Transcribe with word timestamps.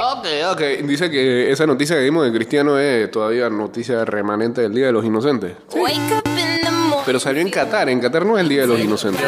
Ok, 0.00 0.26
ok. 0.52 0.60
Dice 0.84 1.10
que 1.10 1.50
esa 1.50 1.66
noticia 1.66 1.96
que 1.96 2.02
dimos 2.02 2.24
de 2.24 2.32
Cristiano 2.32 2.78
es 2.78 3.10
todavía 3.10 3.50
noticia 3.50 4.04
remanente 4.04 4.60
del 4.62 4.72
Día 4.74 4.86
de 4.86 4.92
los 4.92 5.04
Inocentes. 5.04 5.52
Morning. 5.74 7.02
Pero 7.04 7.18
salió 7.18 7.40
en 7.42 7.50
Qatar. 7.50 7.88
En 7.88 8.00
Qatar 8.00 8.24
no 8.24 8.36
es 8.36 8.42
el 8.42 8.48
Día 8.48 8.60
de 8.62 8.66
los 8.68 8.78
Inocentes. 8.80 9.20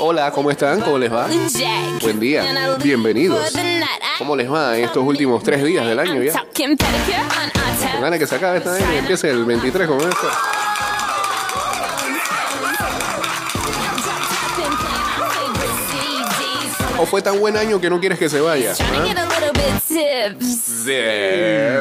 Hola, 0.00 0.30
¿cómo 0.32 0.50
están? 0.50 0.80
¿Cómo 0.80 0.98
les 0.98 1.12
va? 1.12 1.28
Buen 2.00 2.18
día. 2.18 2.42
Bienvenidos. 2.82 3.52
¿Cómo 4.18 4.34
les 4.34 4.50
va 4.50 4.76
en 4.78 4.84
estos 4.84 5.04
últimos 5.04 5.42
tres 5.42 5.62
días 5.62 5.86
del 5.86 5.98
año 5.98 6.22
ya? 6.22 6.32
Con 7.92 8.00
ganas 8.02 8.18
que 8.18 8.26
se 8.26 8.34
acabe 8.36 8.58
esta 8.58 8.72
vez 8.72 8.84
y 8.94 8.96
empiece 8.98 9.30
el 9.30 9.44
23 9.44 9.86
como 9.88 10.00
esto. 10.00 10.28
¿O 17.00 17.06
fue 17.06 17.22
tan 17.22 17.40
buen 17.40 17.56
año 17.56 17.80
que 17.80 17.88
no 17.88 17.98
quieres 17.98 18.18
que 18.18 18.28
se 18.28 18.40
vaya? 18.40 18.72
¿Ah? 18.72 19.02
De-. 20.84 21.78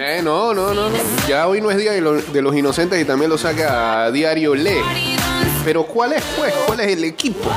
Eh, 0.00 0.22
no, 0.22 0.54
no, 0.54 0.72
no, 0.74 0.88
no. 0.88 0.96
Ya 1.28 1.46
hoy 1.46 1.60
no 1.60 1.70
es 1.70 1.76
Día 1.76 1.92
de, 1.92 2.00
lo- 2.00 2.20
de 2.22 2.42
los 2.42 2.56
Inocentes 2.56 3.00
y 3.00 3.04
también 3.04 3.30
lo 3.30 3.36
saca 3.36 4.04
a 4.04 4.10
Diario 4.10 4.54
Le. 4.54 4.80
Pero 5.64 5.84
¿cuál 5.84 6.14
es, 6.14 6.22
pues? 6.38 6.54
¿Cuál 6.66 6.80
es 6.80 6.88
el 6.88 7.04
equipo? 7.04 7.50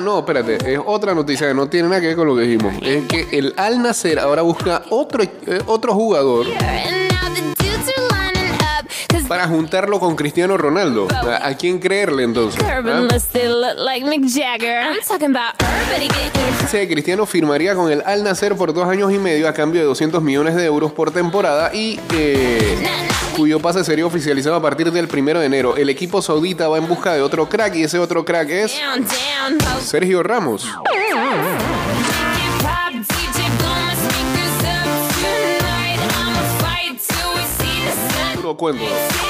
No, 0.00 0.20
espérate. 0.20 0.74
Es 0.74 0.80
otra 0.84 1.14
noticia 1.14 1.48
que 1.48 1.54
no 1.54 1.68
tiene 1.68 1.88
nada 1.88 2.00
que 2.00 2.08
ver 2.08 2.16
con 2.16 2.26
lo 2.26 2.36
que 2.36 2.42
dijimos. 2.42 2.74
Es 2.82 3.06
que 3.06 3.28
el 3.32 3.54
Al 3.56 3.82
Nacer 3.82 4.18
ahora 4.18 4.42
busca 4.42 4.82
otro, 4.90 5.22
eh, 5.22 5.62
otro 5.66 5.94
jugador 5.94 6.46
para 9.30 9.46
juntarlo 9.46 10.00
con 10.00 10.16
Cristiano 10.16 10.56
Ronaldo. 10.56 11.06
¿A, 11.08 11.46
a 11.46 11.56
quién 11.56 11.78
creerle 11.78 12.24
entonces? 12.24 12.60
¿Ah? 12.64 12.90
que 16.72 16.88
Cristiano 16.88 17.24
firmaría 17.26 17.76
con 17.76 17.92
el 17.92 18.02
Al 18.04 18.24
Nacer 18.24 18.56
por 18.56 18.74
dos 18.74 18.88
años 18.88 19.12
y 19.12 19.18
medio 19.18 19.48
a 19.48 19.54
cambio 19.54 19.82
de 19.82 19.86
200 19.86 20.20
millones 20.20 20.56
de 20.56 20.64
euros 20.66 20.90
por 20.90 21.12
temporada 21.12 21.72
y 21.72 22.00
eh, 22.12 22.76
cuyo 23.36 23.60
pase 23.60 23.84
sería 23.84 24.04
oficializado 24.04 24.56
a 24.56 24.62
partir 24.62 24.90
del 24.90 25.06
primero 25.06 25.38
de 25.38 25.46
enero. 25.46 25.76
El 25.76 25.90
equipo 25.90 26.20
saudita 26.22 26.66
va 26.66 26.78
en 26.78 26.88
busca 26.88 27.12
de 27.12 27.22
otro 27.22 27.48
crack 27.48 27.76
y 27.76 27.84
ese 27.84 28.00
otro 28.00 28.24
crack 28.24 28.50
es. 28.50 28.74
Oh, 28.74 29.80
Sergio 29.80 30.24
Ramos. 30.24 30.66
Sun. 38.60 39.29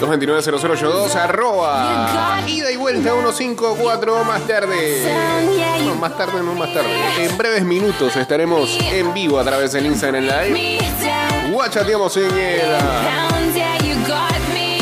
229-0082 0.00 1.14
arroba 1.14 2.42
ida 2.46 2.70
y 2.70 2.76
vuelta 2.76 3.12
154 3.12 4.24
más 4.24 4.46
tarde. 4.46 5.14
No, 5.84 5.94
más 5.96 6.16
tarde, 6.16 6.42
no 6.42 6.54
más 6.54 6.72
tarde. 6.72 6.90
En 7.18 7.36
breves 7.36 7.64
minutos 7.64 8.16
estaremos 8.16 8.78
en 8.80 9.12
vivo 9.12 9.38
a 9.38 9.44
través 9.44 9.72
del 9.72 9.86
Instagram 9.86 10.24
Live. 10.24 10.78
Guachateamos 11.52 12.16
en 12.16 12.38
el 12.38 12.74
ah, 12.74 13.28
Pounds, 13.30 13.54
yeah, 13.54 13.76
you 13.78 13.94
got 14.06 14.38
me. 14.54 14.78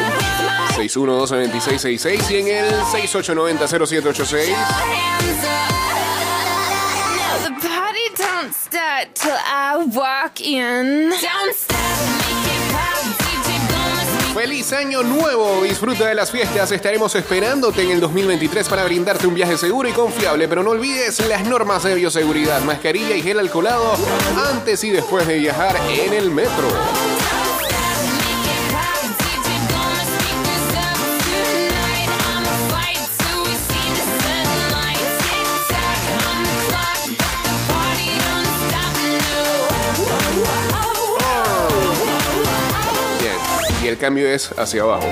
With 0.00 0.14
my 0.46 0.88
612-2666 0.88 2.30
y 2.30 2.36
en 2.36 2.48
el 2.48 2.72
6890-0786. 2.74 4.54
hands 4.54 5.44
up. 5.44 5.70
Now 7.16 7.38
the 7.44 7.52
party 7.68 8.06
don't 8.16 8.54
start 8.54 9.14
till 9.14 9.36
I 9.36 9.84
walk 9.92 10.40
in. 10.40 11.10
Don't 11.10 11.54
stop, 11.54 11.79
Feliz 14.34 14.72
año 14.72 15.02
nuevo, 15.02 15.62
disfruta 15.62 16.06
de 16.06 16.14
las 16.14 16.30
fiestas, 16.30 16.70
estaremos 16.70 17.14
esperándote 17.16 17.82
en 17.82 17.90
el 17.90 18.00
2023 18.00 18.68
para 18.68 18.84
brindarte 18.84 19.26
un 19.26 19.34
viaje 19.34 19.58
seguro 19.58 19.88
y 19.88 19.92
confiable, 19.92 20.46
pero 20.46 20.62
no 20.62 20.70
olvides 20.70 21.26
las 21.26 21.44
normas 21.46 21.82
de 21.82 21.96
bioseguridad, 21.96 22.62
mascarilla 22.62 23.16
y 23.16 23.22
gel 23.22 23.40
alcoholado 23.40 23.96
antes 24.52 24.84
y 24.84 24.90
después 24.90 25.26
de 25.26 25.38
viajar 25.38 25.76
en 25.90 26.14
el 26.14 26.30
metro. 26.30 26.68
El 43.90 43.98
cambio 43.98 44.28
es 44.28 44.52
hacia 44.56 44.82
abajo. 44.82 45.06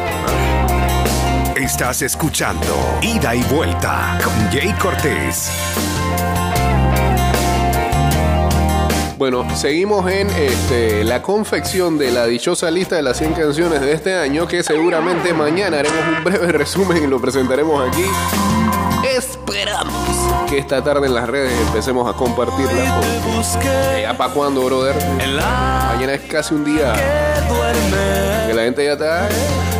Estás 1.56 2.02
escuchando 2.02 2.76
Ida 3.02 3.34
y 3.34 3.42
Vuelta 3.42 4.18
con 4.22 4.32
Jay 4.52 4.72
Cortés. 4.80 5.50
Bueno, 9.16 9.44
seguimos 9.56 10.08
en 10.12 10.30
este, 10.30 11.02
la 11.02 11.22
confección 11.22 11.98
de 11.98 12.12
la 12.12 12.26
dichosa 12.26 12.70
lista 12.70 12.94
de 12.94 13.02
las 13.02 13.18
100 13.18 13.32
canciones 13.32 13.80
de 13.80 13.92
este 13.92 14.14
año, 14.14 14.46
que 14.46 14.62
seguramente 14.62 15.32
mañana 15.32 15.80
haremos 15.80 15.98
un 16.16 16.22
breve 16.22 16.52
resumen 16.52 17.02
y 17.02 17.06
lo 17.08 17.20
presentaremos 17.20 17.88
aquí. 17.88 18.04
Que 20.48 20.58
esta 20.58 20.82
tarde 20.82 21.06
en 21.06 21.14
las 21.14 21.28
redes 21.28 21.52
empecemos 21.66 22.08
a 22.08 22.16
compartirla. 22.16 23.00
porque 23.00 24.02
¿Ya 24.02 24.16
para 24.16 24.32
cuándo, 24.32 24.64
brother? 24.64 24.96
Mañana 25.18 26.14
es 26.14 26.22
casi 26.22 26.54
un 26.54 26.64
día 26.64 26.92
que 28.46 28.54
la 28.54 28.62
gente 28.62 28.84
ya 28.84 28.92
está 28.92 29.28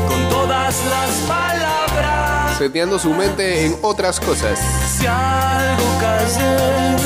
con 0.06 0.28
todas 0.28 0.76
las 0.90 1.10
palabras. 1.26 2.58
seteando 2.58 2.98
su 2.98 3.10
mente 3.10 3.66
en 3.66 3.76
otras 3.82 4.20
cosas. 4.20 4.58
Si 4.98 5.06
algo 5.06 5.84
callé, 6.00 6.96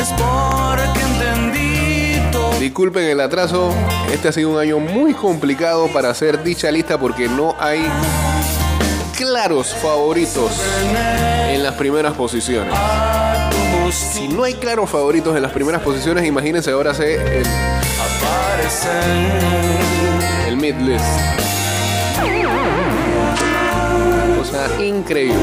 es 0.00 0.08
porque 0.16 1.00
entendí. 1.00 2.60
Disculpen 2.60 3.04
el 3.04 3.20
atraso, 3.20 3.72
este 4.12 4.28
ha 4.28 4.32
sido 4.32 4.50
un 4.50 4.58
año 4.58 4.78
muy 4.78 5.14
complicado 5.14 5.88
para 5.88 6.10
hacer 6.10 6.42
dicha 6.42 6.70
lista 6.70 6.98
porque 6.98 7.28
no 7.28 7.56
hay 7.58 7.82
claros 9.20 9.74
favoritos 9.74 10.50
en 11.50 11.62
las 11.62 11.74
primeras 11.74 12.14
posiciones. 12.14 12.72
Si 13.92 14.26
no 14.28 14.44
hay 14.44 14.54
claros 14.54 14.88
favoritos 14.88 15.36
en 15.36 15.42
las 15.42 15.52
primeras 15.52 15.82
posiciones, 15.82 16.24
imagínense 16.24 16.70
ahora 16.70 16.94
sé 16.94 17.16
el, 17.16 17.46
el 20.48 20.56
mid 20.56 20.74
list. 20.76 21.04
Increíble. 24.80 25.36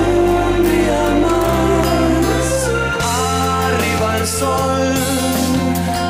sol, 4.26 4.94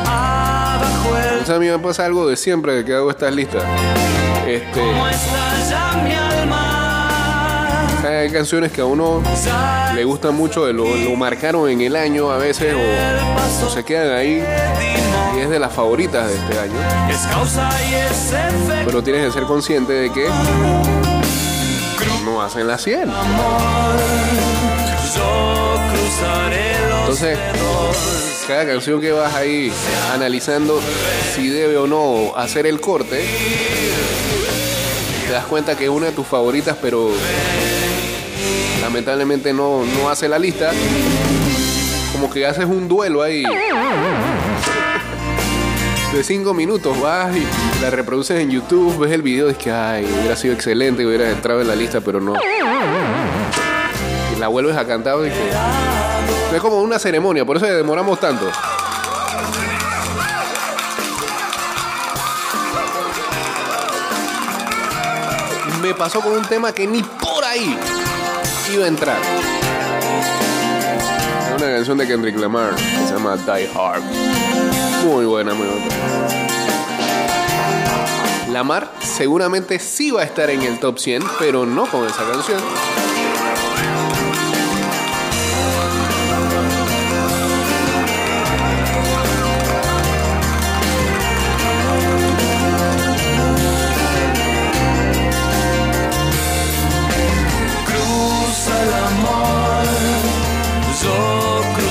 abajo 0.06 1.16
el 1.16 1.42
O 1.42 1.46
sea, 1.46 1.56
a 1.56 1.58
mí 1.58 1.66
me 1.66 1.78
pasa 1.78 2.06
algo 2.06 2.26
de 2.26 2.36
siempre 2.36 2.82
que 2.84 2.94
hago 2.94 3.10
estas 3.10 3.32
listas. 3.34 3.62
Este, 4.46 4.80
hay 8.04 8.30
canciones 8.30 8.72
que 8.72 8.80
a 8.80 8.84
uno 8.84 9.22
le 9.94 10.04
gustan 10.04 10.34
mucho, 10.34 10.72
lo, 10.72 10.94
lo 10.94 11.16
marcaron 11.16 11.68
en 11.68 11.80
el 11.80 11.96
año 11.96 12.30
a 12.30 12.38
veces 12.38 12.74
o, 12.74 13.66
o 13.66 13.70
se 13.70 13.84
quedan 13.84 14.16
ahí 14.16 14.42
y 15.36 15.40
es 15.40 15.50
de 15.50 15.58
las 15.58 15.72
favoritas 15.72 16.28
de 16.28 16.34
este 16.34 16.58
año. 16.58 16.74
Pero 18.84 19.02
tienes 19.02 19.26
que 19.26 19.32
ser 19.32 19.42
consciente 19.44 19.92
de 19.92 20.12
que 20.12 20.28
no 22.24 22.42
hacen 22.42 22.66
la 22.66 22.78
100. 22.78 23.08
Yo 25.14 25.80
cruzaré 25.92 26.72
los 26.88 27.00
Entonces, 27.00 27.38
cada 28.46 28.66
canción 28.66 29.00
que 29.00 29.12
vas 29.12 29.34
ahí 29.34 29.72
analizando 30.12 30.80
si 31.34 31.48
debe 31.48 31.76
o 31.76 31.86
no 31.86 32.36
hacer 32.36 32.66
el 32.66 32.80
corte, 32.80 33.24
te 35.26 35.32
das 35.32 35.44
cuenta 35.46 35.76
que 35.76 35.84
es 35.84 35.90
una 35.90 36.06
de 36.06 36.12
tus 36.12 36.26
favoritas, 36.26 36.76
pero 36.80 37.10
lamentablemente 38.88 39.52
no, 39.52 39.84
no 39.84 40.08
hace 40.08 40.30
la 40.30 40.38
lista. 40.38 40.70
Como 42.10 42.30
que 42.30 42.46
haces 42.46 42.64
un 42.64 42.88
duelo 42.88 43.22
ahí. 43.22 43.44
De 46.14 46.24
cinco 46.24 46.54
minutos 46.54 46.98
vas 46.98 47.36
y 47.36 47.46
la 47.82 47.90
reproduces 47.90 48.40
en 48.40 48.50
YouTube, 48.50 48.98
ves 48.98 49.12
el 49.12 49.20
video 49.20 49.48
y 49.48 49.50
es 49.50 49.58
que, 49.58 49.70
ay, 49.70 50.06
hubiera 50.06 50.34
sido 50.36 50.54
excelente, 50.54 51.06
hubiera 51.06 51.28
entrado 51.28 51.60
en 51.60 51.68
la 51.68 51.76
lista, 51.76 52.00
pero 52.00 52.18
no. 52.18 52.32
Y 54.34 54.40
la 54.40 54.48
vuelves 54.48 54.74
a 54.74 54.86
cantar 54.86 55.18
y. 55.18 56.54
Es 56.54 56.60
como 56.62 56.80
una 56.80 56.98
ceremonia, 56.98 57.44
por 57.44 57.58
eso 57.58 57.66
demoramos 57.66 58.18
tanto. 58.18 58.50
Me 65.82 65.92
pasó 65.92 66.22
con 66.22 66.32
un 66.32 66.44
tema 66.46 66.72
que 66.72 66.86
ni 66.86 67.02
por 67.02 67.44
ahí 67.44 67.78
iba 68.72 68.84
a 68.84 68.88
entrar. 68.88 69.18
Es 71.46 71.62
una 71.62 71.74
canción 71.74 71.98
de 71.98 72.06
Kendrick 72.06 72.36
Lamar 72.38 72.74
que 72.74 73.06
se 73.06 73.14
llama 73.14 73.36
Die 73.36 73.68
Hard. 73.74 74.02
Muy 75.04 75.24
buena, 75.24 75.54
muy 75.54 75.66
buena. 75.66 75.86
Lamar 78.52 78.92
seguramente 79.00 79.78
sí 79.78 80.10
va 80.10 80.22
a 80.22 80.24
estar 80.24 80.50
en 80.50 80.62
el 80.62 80.78
top 80.78 80.98
100, 80.98 81.22
pero 81.38 81.66
no 81.66 81.86
con 81.86 82.06
esa 82.06 82.24
canción. 82.30 82.60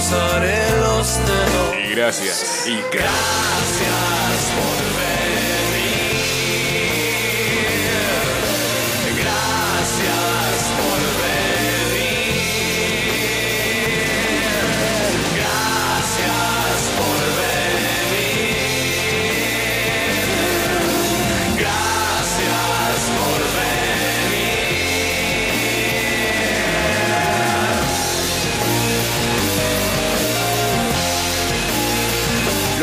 Cruzaré 0.07 0.79
los 0.79 1.17
dedos. 1.25 1.75
Y 1.83 1.95
gracias. 1.95 2.67
Y 2.67 2.75
gracias 2.91 4.51
por 4.55 5.01
venir. 5.01 5.16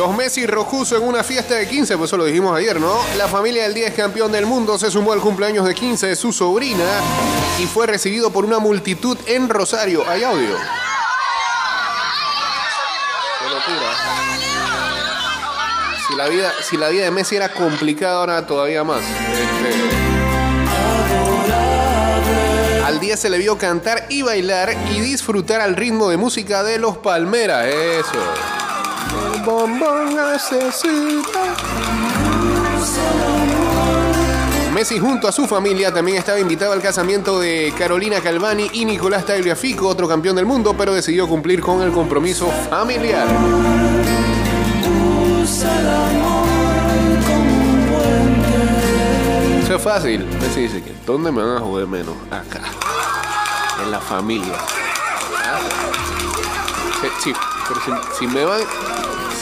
Los 0.06 0.14
Messi 0.14 0.44
Rojuso 0.46 0.98
en 0.98 1.02
una 1.02 1.24
fiesta 1.24 1.54
de 1.54 1.66
15, 1.66 1.96
pues 1.96 2.10
eso 2.10 2.18
lo 2.18 2.26
dijimos 2.26 2.54
ayer, 2.54 2.78
¿no? 2.78 2.94
La 3.16 3.26
familia 3.26 3.62
del 3.62 3.72
10 3.72 3.94
campeón 3.94 4.30
del 4.30 4.44
mundo 4.44 4.78
se 4.78 4.90
sumó 4.90 5.14
al 5.14 5.20
cumpleaños 5.20 5.66
de 5.66 5.74
15 5.74 6.08
de 6.08 6.14
su 6.14 6.30
sobrina 6.30 6.84
y 7.58 7.64
fue 7.64 7.86
recibido 7.86 8.30
por 8.30 8.44
una 8.44 8.58
multitud 8.58 9.16
en 9.24 9.48
Rosario. 9.48 10.06
Hay 10.06 10.22
audio. 10.22 10.58
Qué 13.38 13.48
locura. 13.48 13.96
Si 16.06 16.14
la 16.16 16.28
vida, 16.28 16.52
si 16.60 16.76
la 16.76 16.90
vida 16.90 17.04
de 17.04 17.10
Messi 17.10 17.36
era 17.36 17.54
complicada, 17.54 18.18
ahora 18.18 18.46
todavía 18.46 18.84
más. 18.84 19.00
Al 22.84 23.00
día 23.00 23.16
se 23.16 23.30
le 23.30 23.38
vio 23.38 23.56
cantar 23.56 24.04
y 24.10 24.20
bailar 24.20 24.76
y 24.94 25.00
disfrutar 25.00 25.62
al 25.62 25.74
ritmo 25.74 26.10
de 26.10 26.18
música 26.18 26.62
de 26.62 26.78
los 26.78 26.98
Palmeras. 26.98 27.64
Eso. 27.68 28.63
Bombón 29.44 30.16
necesita. 30.16 31.54
Messi 34.72 34.98
junto 34.98 35.28
a 35.28 35.32
su 35.32 35.46
familia 35.46 35.92
también 35.92 36.18
estaba 36.18 36.40
invitado 36.40 36.72
al 36.72 36.80
casamiento 36.80 37.38
de 37.38 37.72
Carolina 37.76 38.20
Calvani 38.20 38.70
y 38.72 38.84
Nicolás 38.84 39.26
Tagliafico, 39.26 39.86
otro 39.86 40.08
campeón 40.08 40.36
del 40.36 40.46
mundo, 40.46 40.74
pero 40.76 40.94
decidió 40.94 41.28
cumplir 41.28 41.60
con 41.60 41.82
el 41.82 41.92
compromiso 41.92 42.48
familiar. 42.70 43.26
Eso 49.62 49.76
es 49.76 49.82
fácil. 49.82 50.24
Messi 50.40 50.62
dice 50.62 50.82
que 50.82 50.92
¿dónde 51.06 51.30
me 51.30 51.42
van 51.42 51.56
a 51.58 51.60
joder 51.60 51.86
menos? 51.86 52.14
Acá. 52.30 52.62
En 53.82 53.90
la 53.90 54.00
familia. 54.00 54.54
¿Ah? 55.44 55.60
Sí, 57.00 57.08
sí, 57.22 57.32
pero 57.68 57.80
si 58.18 58.26
me 58.26 58.44
van 58.44 58.60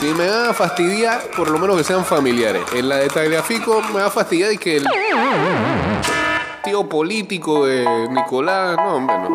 si 0.03 0.13
me 0.15 0.29
van 0.29 0.47
a 0.47 0.53
fastidiar, 0.53 1.31
por 1.37 1.49
lo 1.49 1.61
menos 1.61 1.77
que 1.77 1.85
sean 1.85 2.05
familiares. 2.05 2.65
En 2.75 2.89
la 2.89 2.97
de 2.97 3.07
Tagliafico 3.09 3.81
me 3.95 4.01
va 4.01 4.11
fastidiar 4.11 4.53
y 4.53 4.59
que 4.59 4.79
el 4.79 4.87
tío 6.65 6.89
político 6.89 7.67
de 7.67 8.09
Nicolás, 8.11 8.77
no, 8.79 8.97
hombre, 8.97 9.17
no. 9.17 9.29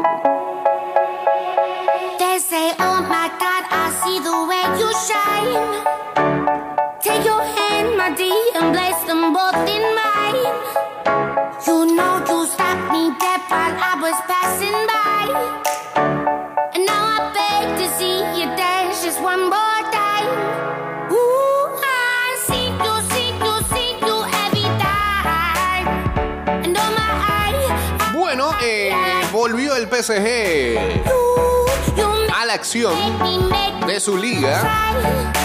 You 11.65 11.85
know 11.85 12.19
me 12.91 13.11
I 13.19 13.99
was 14.01 14.15
passing 14.27 14.86
volvió 29.49 29.77
el 29.77 29.87
PSG 29.87 30.77
a 32.35 32.45
la 32.45 32.53
acción 32.53 32.93
de 33.87 33.97
su 34.01 34.17
liga, 34.17 34.93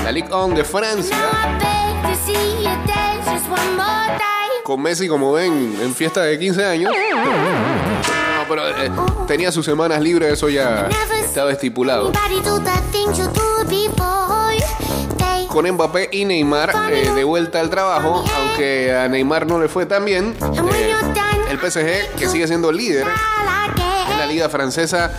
la 0.03 0.11
Ligue 0.11 0.27
1 0.35 0.57
de 0.57 0.65
Francia. 0.65 1.17
Con 4.65 4.83
Messi, 4.83 5.07
como 5.07 5.33
ven, 5.33 5.79
en 5.81 5.95
fiesta 5.95 6.23
de 6.23 6.37
15 6.37 6.65
años. 6.65 6.93
No, 6.93 8.49
pero 8.49 8.69
eh, 8.71 8.91
tenía 9.29 9.53
sus 9.53 9.65
semanas 9.65 10.01
libres, 10.01 10.33
eso 10.33 10.49
ya 10.49 10.89
estaba 11.25 11.53
estipulado. 11.53 12.11
Con 15.47 15.71
Mbappé 15.71 16.09
y 16.11 16.25
Neymar 16.25 16.73
eh, 16.91 17.09
de 17.15 17.23
vuelta 17.23 17.61
al 17.61 17.71
trabajo, 17.71 18.25
aunque 18.37 18.97
a 18.97 19.07
Neymar 19.07 19.47
no 19.47 19.61
le 19.61 19.69
fue 19.69 19.87
tan 19.87 20.05
bien, 20.05 20.35
eh, 20.75 20.93
el 21.51 21.59
PSG, 21.59 22.17
que 22.19 22.29
sigue 22.29 22.49
siendo 22.49 22.73
líder 22.73 23.07
en 23.07 23.09
la 23.09 23.82
liga 24.33 24.49
francesa, 24.49 25.13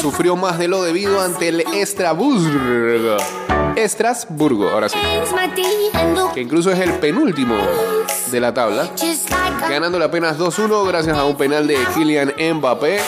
sufrió 0.00 0.36
más 0.36 0.56
de 0.56 0.68
lo 0.68 0.82
debido 0.82 1.20
ante 1.20 1.48
el 1.48 1.60
Estrasburgo. 1.74 3.16
Estrasburgo, 3.74 4.68
ahora 4.68 4.88
sí. 4.88 4.98
Que 6.32 6.40
incluso 6.40 6.70
es 6.70 6.78
el 6.78 6.92
penúltimo 6.94 7.56
de 8.30 8.40
la 8.40 8.54
tabla. 8.54 8.88
Ganándole 9.68 10.04
apenas 10.04 10.38
2-1 10.38 10.86
gracias 10.86 11.18
a 11.18 11.24
un 11.24 11.36
penal 11.36 11.66
de 11.66 11.76
Kylian 11.94 12.32
Mbappé. 12.58 13.00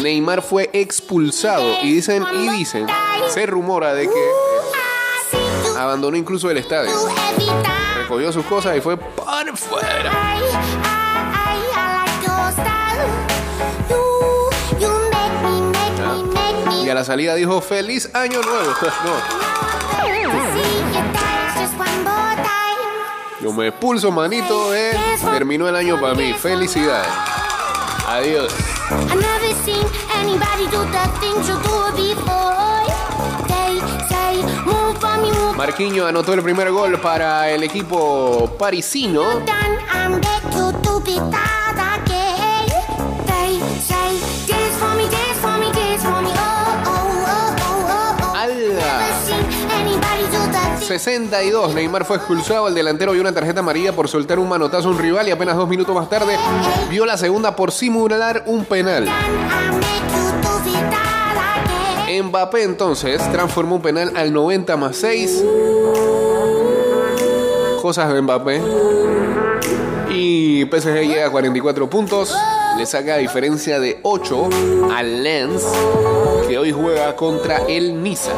Neymar 0.00 0.40
fue 0.40 0.70
expulsado 0.72 1.82
y 1.82 1.92
dicen, 1.92 2.24
y 2.38 2.48
dicen, 2.48 2.86
se 3.28 3.44
rumora 3.44 3.92
de 3.92 4.08
que 4.08 5.78
abandonó 5.78 6.16
incluso 6.16 6.50
el 6.50 6.56
estadio. 6.56 6.92
Recogió 7.98 8.32
sus 8.32 8.46
cosas 8.46 8.78
y 8.78 8.80
fue 8.80 8.96
para 8.96 9.54
fuera. 9.54 10.93
A 16.94 17.00
la 17.00 17.04
salida 17.04 17.34
dijo, 17.34 17.60
feliz 17.60 18.08
año 18.14 18.40
nuevo. 18.40 18.72
No. 19.04 19.44
Yo 23.42 23.52
me 23.52 23.68
expulso, 23.68 24.10
manito, 24.10 24.74
eh. 24.74 24.92
Terminó 25.32 25.68
el 25.68 25.76
año 25.76 26.00
para 26.00 26.14
mí. 26.14 26.32
Felicidades. 26.34 27.08
Adiós. 28.06 28.52
Marquinhos 35.56 36.08
anotó 36.08 36.32
el 36.34 36.42
primer 36.42 36.70
gol 36.70 37.00
para 37.00 37.50
el 37.50 37.64
equipo 37.64 38.54
parisino. 38.58 39.24
62, 50.84 51.74
Neymar 51.74 52.04
fue 52.04 52.18
expulsado. 52.18 52.68
El 52.68 52.74
delantero 52.74 53.12
vio 53.12 53.22
una 53.22 53.32
tarjeta 53.32 53.60
amarilla 53.60 53.92
por 53.92 54.06
soltar 54.08 54.38
un 54.38 54.48
manotazo 54.48 54.88
a 54.88 54.90
un 54.90 54.98
rival 54.98 55.26
y 55.26 55.30
apenas 55.30 55.56
dos 55.56 55.68
minutos 55.68 55.94
más 55.94 56.10
tarde 56.10 56.36
vio 56.90 57.06
la 57.06 57.16
segunda 57.16 57.56
por 57.56 57.72
simular 57.72 58.42
un 58.46 58.64
penal. 58.66 59.08
Mbappé 62.22 62.62
entonces 62.62 63.20
transformó 63.32 63.76
un 63.76 63.82
penal 63.82 64.12
al 64.14 64.32
90 64.32 64.76
más 64.76 64.96
6. 64.96 65.44
Cosas 67.80 68.12
de 68.12 68.20
Mbappé. 68.20 68.62
Y 70.10 70.66
PSG 70.66 71.08
llega 71.08 71.26
a 71.26 71.30
44 71.30 71.88
puntos. 71.88 72.36
Le 72.76 72.84
saca 72.86 73.16
diferencia 73.16 73.80
de 73.80 74.00
8 74.02 74.48
al 74.92 75.22
Lens, 75.22 75.64
que 76.46 76.58
hoy 76.58 76.72
juega 76.72 77.16
contra 77.16 77.58
el 77.68 78.02
Niza. 78.02 78.32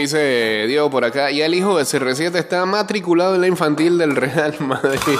Dice 0.00 0.64
Diego 0.66 0.90
por 0.90 1.04
acá? 1.04 1.30
Ya 1.30 1.46
el 1.46 1.54
hijo 1.54 1.76
de 1.76 1.84
CR7 1.84 2.34
está 2.36 2.64
matriculado 2.64 3.34
en 3.34 3.42
la 3.42 3.46
infantil 3.46 3.98
del 3.98 4.16
Real 4.16 4.56
Madrid. 4.60 5.18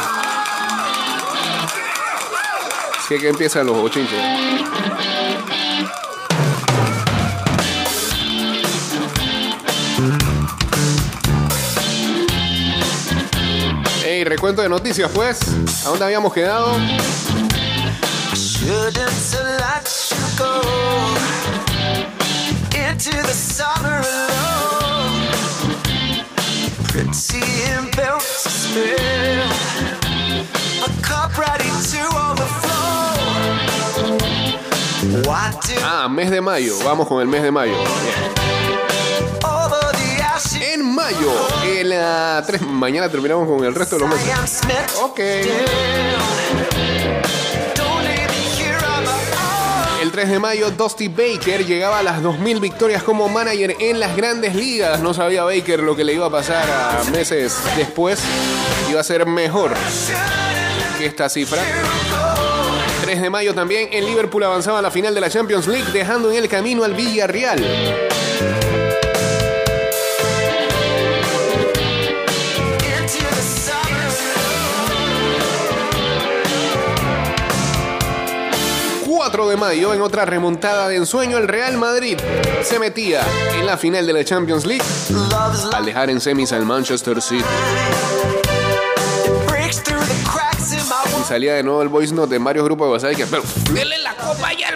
Así 2.99 3.19
que 3.19 3.29
empiezan 3.29 3.67
los 3.67 3.77
bochinches. 3.77 4.19
Ey, 14.05 14.25
recuento 14.25 14.63
de 14.63 14.69
noticias 14.69 15.11
pues. 15.13 15.41
¿A 15.85 15.91
dónde 15.91 16.05
habíamos 16.05 16.33
quedado? 16.33 16.73
Into 22.91 23.11
the 23.11 23.33
summer 23.33 24.01
alone. 24.01 25.29
Pretty 26.89 27.41
and 27.71 27.87
built 27.95 28.21
to 28.21 28.51
spill. 28.51 29.49
A 30.85 30.91
cup 31.01 31.31
ready 31.39 31.71
to 31.93 32.01
overflow. 32.27 33.15
Why 35.25 35.53
do 35.67 35.75
Ah, 35.85 36.09
mes 36.09 36.31
de 36.31 36.41
mayo. 36.41 36.77
Vamos 36.85 37.07
con 37.07 37.21
el 37.21 37.29
mes 37.29 37.43
de 37.43 37.51
mayo. 37.51 37.75
En 40.63 40.95
mayo, 40.95 41.33
en 41.65 41.89
la 41.91 42.43
3, 42.47 42.63
mañana 42.63 43.09
terminamos 43.09 43.47
con 43.47 43.65
el 43.65 43.75
resto 43.75 43.97
de 43.97 44.01
los 44.03 44.11
meses. 44.11 44.63
Ok. 45.03 45.21
3 50.21 50.33
de 50.33 50.39
mayo, 50.39 50.71
Dusty 50.71 51.09
Baker 51.09 51.65
llegaba 51.65 52.01
a 52.01 52.03
las 52.03 52.23
2.000 52.23 52.61
victorias 52.61 53.03
como 53.03 53.27
manager 53.31 53.75
en 53.81 53.99
las 53.99 54.15
grandes 54.15 54.55
ligas. 54.55 55.01
No 55.01 55.15
sabía 55.15 55.45
Baker 55.45 55.81
lo 55.81 55.97
que 55.97 56.05
le 56.05 56.13
iba 56.13 56.27
a 56.27 56.31
pasar 56.31 56.69
a 56.71 57.11
meses 57.11 57.57
después. 57.75 58.21
Iba 58.91 59.01
a 59.01 59.03
ser 59.03 59.25
mejor 59.25 59.73
que 60.99 61.07
esta 61.07 61.31
cifra. 61.31 61.63
3 63.01 63.19
de 63.19 63.31
mayo 63.31 63.55
también, 63.55 63.89
en 63.93 64.05
Liverpool 64.05 64.45
avanzaba 64.45 64.81
a 64.81 64.83
la 64.83 64.91
final 64.91 65.15
de 65.15 65.23
la 65.23 65.31
Champions 65.31 65.67
League, 65.67 65.91
dejando 65.91 66.31
en 66.31 66.37
el 66.37 66.51
camino 66.51 66.85
al 66.85 66.93
Villarreal. 66.93 68.10
4 79.31 79.49
de 79.49 79.57
mayo, 79.57 79.95
en 79.95 80.03
otra 80.03 80.25
remontada 80.25 80.89
de 80.89 80.97
ensueño, 80.97 81.39
el 81.39 81.47
Real 81.47 81.77
Madrid 81.77 82.19
se 82.65 82.81
metía 82.81 83.23
en 83.57 83.65
la 83.65 83.77
final 83.77 84.05
de 84.05 84.13
la 84.13 84.25
Champions 84.25 84.67
League 84.67 84.83
al 85.73 85.85
dejar 85.85 86.11
en 86.11 86.21
semis 86.21 86.53
al 86.53 86.67
Manchester 86.67 87.23
City. 87.23 87.45
Y 91.21 91.25
salía 91.29 91.55
de 91.55 91.63
nuevo 91.63 91.81
el 91.81 91.89
voice 91.89 92.13
note 92.13 92.35
en 92.35 92.43
varios 92.43 92.65
grupos 92.65 92.89
de 92.89 92.93
WhatsApp 92.93 93.17
que, 93.17 93.27
pero, 93.27 93.45
dele 93.73 93.99
la 93.99 94.17
copa 94.17 94.53
ya. 94.53 94.75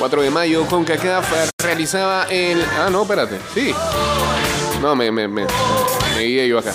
4 0.00 0.22
de 0.22 0.30
mayo, 0.30 0.66
CONCACAF 0.66 1.30
realizaba 1.62 2.24
el... 2.30 2.64
Ah, 2.78 2.88
no, 2.90 3.02
espérate. 3.02 3.38
Sí. 3.52 3.74
No, 4.80 4.96
me, 4.96 5.12
me, 5.12 5.28
me, 5.28 5.46
guié 6.16 6.48
yo 6.48 6.58
acá. 6.58 6.72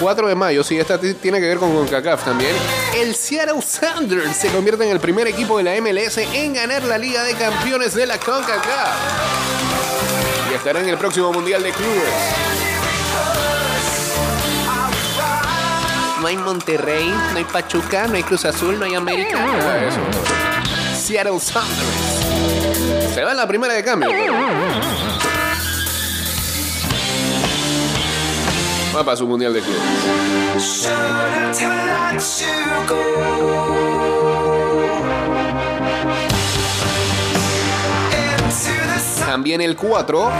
4 0.00 0.26
de 0.26 0.34
mayo, 0.34 0.64
sí, 0.64 0.76
esta 0.76 0.98
tiene 0.98 1.38
que 1.38 1.46
ver 1.46 1.58
con 1.58 1.72
CONCACAF 1.72 2.24
también. 2.24 2.50
El 2.96 3.14
Seattle 3.14 3.62
Sounders 3.62 4.36
se 4.36 4.48
convierte 4.48 4.84
en 4.84 4.90
el 4.90 4.98
primer 4.98 5.28
equipo 5.28 5.58
de 5.58 5.62
la 5.62 5.80
MLS 5.80 6.18
en 6.18 6.54
ganar 6.54 6.82
la 6.82 6.98
Liga 6.98 7.22
de 7.22 7.34
Campeones 7.34 7.94
de 7.94 8.06
la 8.06 8.18
CONCACAF. 8.18 8.88
Y 10.50 10.54
estará 10.54 10.80
en 10.80 10.88
el 10.88 10.98
próximo 10.98 11.32
Mundial 11.32 11.62
de 11.62 11.70
Clubes. 11.70 12.02
No 16.20 16.26
hay 16.26 16.36
Monterrey, 16.38 17.14
no 17.30 17.38
hay 17.38 17.44
Pachuca, 17.44 18.08
no 18.08 18.16
hay 18.16 18.24
Cruz 18.24 18.44
Azul, 18.44 18.80
no 18.80 18.84
hay 18.84 18.96
América. 18.96 19.46
Seattle 20.96 21.38
Sounders. 21.38 22.33
Se 23.14 23.22
va 23.22 23.30
en 23.30 23.36
la 23.36 23.46
primera 23.46 23.74
de 23.74 23.84
cambio. 23.84 24.10
Va 28.92 29.04
para 29.04 29.16
su 29.16 29.24
mundial 29.28 29.54
de 29.54 29.60
clubes. 29.60 29.80
También 39.34 39.60
el 39.60 39.74
4, 39.74 40.30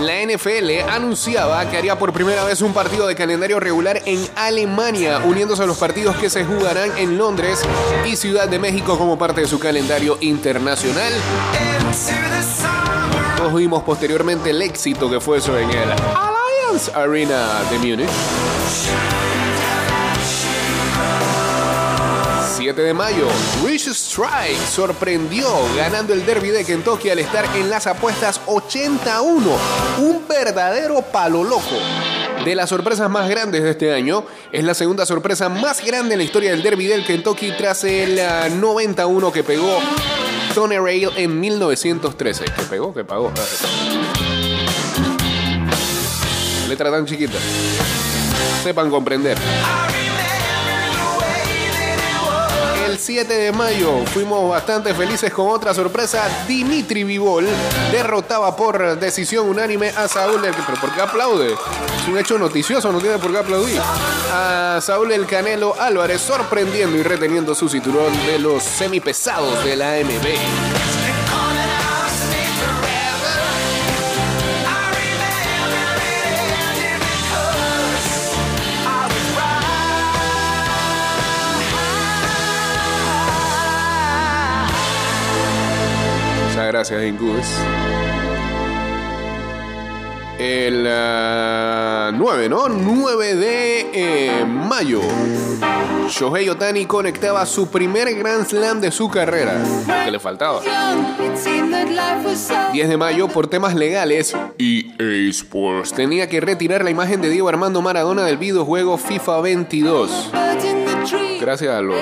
la 0.00 0.22
NFL 0.24 0.88
anunciaba 0.88 1.68
que 1.68 1.76
haría 1.76 1.98
por 1.98 2.14
primera 2.14 2.44
vez 2.44 2.62
un 2.62 2.72
partido 2.72 3.06
de 3.06 3.14
calendario 3.14 3.60
regular 3.60 4.00
en 4.06 4.26
Alemania, 4.36 5.20
uniéndose 5.22 5.64
a 5.64 5.66
los 5.66 5.76
partidos 5.76 6.16
que 6.16 6.30
se 6.30 6.42
jugarán 6.42 6.96
en 6.96 7.18
Londres 7.18 7.60
y 8.06 8.16
Ciudad 8.16 8.48
de 8.48 8.58
México 8.58 8.96
como 8.96 9.18
parte 9.18 9.42
de 9.42 9.46
su 9.46 9.58
calendario 9.58 10.16
internacional. 10.22 11.12
Todos 13.36 13.54
vimos 13.54 13.82
posteriormente 13.82 14.48
el 14.48 14.62
éxito 14.62 15.10
que 15.10 15.20
fue 15.20 15.36
eso 15.36 15.58
en 15.58 15.68
el 15.68 15.90
Allianz 15.92 16.88
Arena 16.94 17.64
de 17.70 17.78
Múnich. 17.80 19.25
7 22.66 22.82
de 22.82 22.94
mayo, 22.94 23.28
Rich 23.64 23.86
Strike 23.86 24.58
sorprendió 24.58 25.46
ganando 25.76 26.12
el 26.12 26.26
derby 26.26 26.48
de 26.48 26.64
Kentucky 26.64 27.10
al 27.10 27.20
estar 27.20 27.44
en 27.54 27.70
las 27.70 27.86
apuestas 27.86 28.40
81. 28.46 29.56
Un 30.00 30.26
verdadero 30.26 31.00
palo 31.00 31.44
loco. 31.44 31.76
De 32.44 32.56
las 32.56 32.68
sorpresas 32.68 33.08
más 33.08 33.30
grandes 33.30 33.62
de 33.62 33.70
este 33.70 33.94
año, 33.94 34.24
es 34.50 34.64
la 34.64 34.74
segunda 34.74 35.06
sorpresa 35.06 35.48
más 35.48 35.84
grande 35.84 36.14
en 36.14 36.18
la 36.18 36.24
historia 36.24 36.50
del 36.50 36.64
derby 36.64 36.88
del 36.88 37.06
Kentucky 37.06 37.52
tras 37.56 37.84
el 37.84 38.18
ah, 38.18 38.48
91 38.48 39.30
que 39.30 39.44
pegó 39.44 39.78
Tony 40.52 40.78
Rail 40.78 41.10
en 41.14 41.38
1913. 41.38 42.46
¿Que 42.46 42.62
pegó? 42.62 42.92
¿Que 42.92 43.04
pagó? 43.04 43.32
Letra 46.68 46.90
tan 46.90 47.06
chiquita. 47.06 47.38
Sepan 48.64 48.90
comprender. 48.90 49.38
El 52.96 53.00
el 53.00 53.02
7 53.02 53.34
de 53.34 53.52
mayo 53.52 54.06
fuimos 54.06 54.48
bastante 54.48 54.94
felices 54.94 55.30
con 55.30 55.48
otra 55.48 55.74
sorpresa. 55.74 56.46
Dimitri 56.48 57.04
Vivol 57.04 57.46
derrotaba 57.92 58.56
por 58.56 58.98
decisión 58.98 59.50
unánime 59.50 59.90
a 59.90 60.08
Saúl 60.08 60.42
el... 60.42 60.54
¿Pero 60.54 60.80
por 60.80 60.94
qué 60.94 61.02
aplaude? 61.02 61.52
Es 61.52 62.08
un 62.08 62.16
hecho 62.16 62.38
noticioso, 62.38 62.90
no 62.90 62.98
tiene 62.98 63.18
por 63.18 63.32
qué 63.32 63.38
aplaudir. 63.38 63.78
A 64.32 64.78
Saúl 64.80 65.12
el 65.12 65.26
Canelo 65.26 65.78
Álvarez 65.78 66.22
sorprendiendo 66.22 66.96
y 66.96 67.02
reteniendo 67.02 67.54
su 67.54 67.68
cinturón 67.68 68.14
de 68.24 68.38
los 68.38 68.62
semipesados 68.62 69.62
de 69.62 69.76
la 69.76 69.92
AMB. 69.92 70.95
Gracias, 86.76 87.04
Incubes. 87.04 87.46
El 90.38 90.86
ah, 90.86 92.12
9, 92.14 92.50
¿no? 92.50 92.68
9 92.68 93.34
de 93.34 93.90
eh, 93.94 94.44
mayo. 94.44 95.00
Shohei 96.10 96.50
Otani 96.50 96.84
conectaba 96.84 97.46
su 97.46 97.70
primer 97.70 98.14
Grand 98.14 98.46
Slam 98.46 98.82
de 98.82 98.90
su 98.90 99.08
carrera. 99.08 99.54
Que 100.04 100.10
le 100.10 100.20
faltaba. 100.20 100.60
10 102.72 102.88
de 102.90 102.96
mayo, 102.98 103.28
por 103.28 103.46
temas 103.46 103.74
legales, 103.74 104.36
EA 104.58 105.30
Sports 105.30 105.94
tenía 105.94 106.28
que 106.28 106.42
retirar 106.42 106.84
la 106.84 106.90
imagen 106.90 107.22
de 107.22 107.30
Diego 107.30 107.48
Armando 107.48 107.80
Maradona 107.80 108.24
del 108.24 108.36
videojuego 108.36 108.98
FIFA 108.98 109.40
22. 109.40 110.30
Gracias 111.40 111.74
a 111.74 111.80
los 111.80 111.96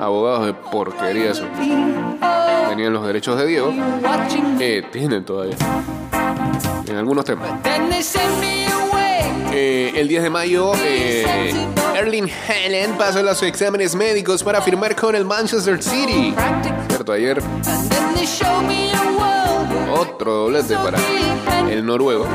abogados 0.00 0.46
de 0.46 0.54
porquería 0.54 1.30
eso. 1.30 1.44
Tenían 2.70 2.92
los 2.92 3.04
derechos 3.04 3.36
de 3.36 3.46
Diego. 3.48 3.74
Eh, 4.60 4.84
tienen 4.92 5.24
todavía. 5.24 5.56
En 6.86 6.96
algunos 6.96 7.24
temas. 7.24 7.50
Eh, 9.52 9.92
el 9.96 10.06
10 10.06 10.22
de 10.22 10.30
mayo, 10.30 10.72
eh, 10.76 11.66
Erling 11.96 12.30
Haaland 12.30 12.96
pasó 12.96 13.24
los 13.24 13.42
exámenes 13.42 13.96
médicos 13.96 14.44
para 14.44 14.62
firmar 14.62 14.94
con 14.94 15.16
el 15.16 15.24
Manchester 15.24 15.82
City. 15.82 16.32
Cierto, 16.88 17.12
ayer 17.12 17.42
otro 19.92 20.32
doblete 20.34 20.76
para 20.76 20.98
el 21.68 21.84
noruego. 21.84 22.28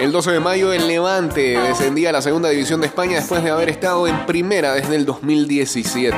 El 0.00 0.10
12 0.10 0.32
de 0.32 0.40
mayo, 0.40 0.72
el 0.72 0.88
Levante 0.88 1.56
descendía 1.60 2.08
a 2.08 2.12
la 2.12 2.22
segunda 2.22 2.48
división 2.48 2.80
de 2.80 2.88
España 2.88 3.18
después 3.18 3.44
de 3.44 3.50
haber 3.50 3.68
estado 3.68 4.08
en 4.08 4.26
primera 4.26 4.74
desde 4.74 4.96
el 4.96 5.06
2017. 5.06 6.16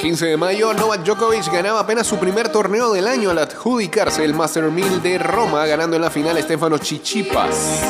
15 0.00 0.26
de 0.26 0.36
mayo, 0.36 0.72
Novak 0.74 1.02
Djokovic 1.04 1.50
ganaba 1.52 1.80
apenas 1.80 2.06
su 2.06 2.18
primer 2.18 2.48
torneo 2.50 2.92
del 2.92 3.08
año 3.08 3.30
al 3.30 3.38
adjudicarse 3.38 4.24
el 4.24 4.32
Master 4.32 4.64
1000 4.64 5.02
de 5.02 5.18
Roma, 5.18 5.66
ganando 5.66 5.96
en 5.96 6.02
la 6.02 6.10
final 6.10 6.40
Stefano 6.40 6.78
Chichipas. 6.78 7.82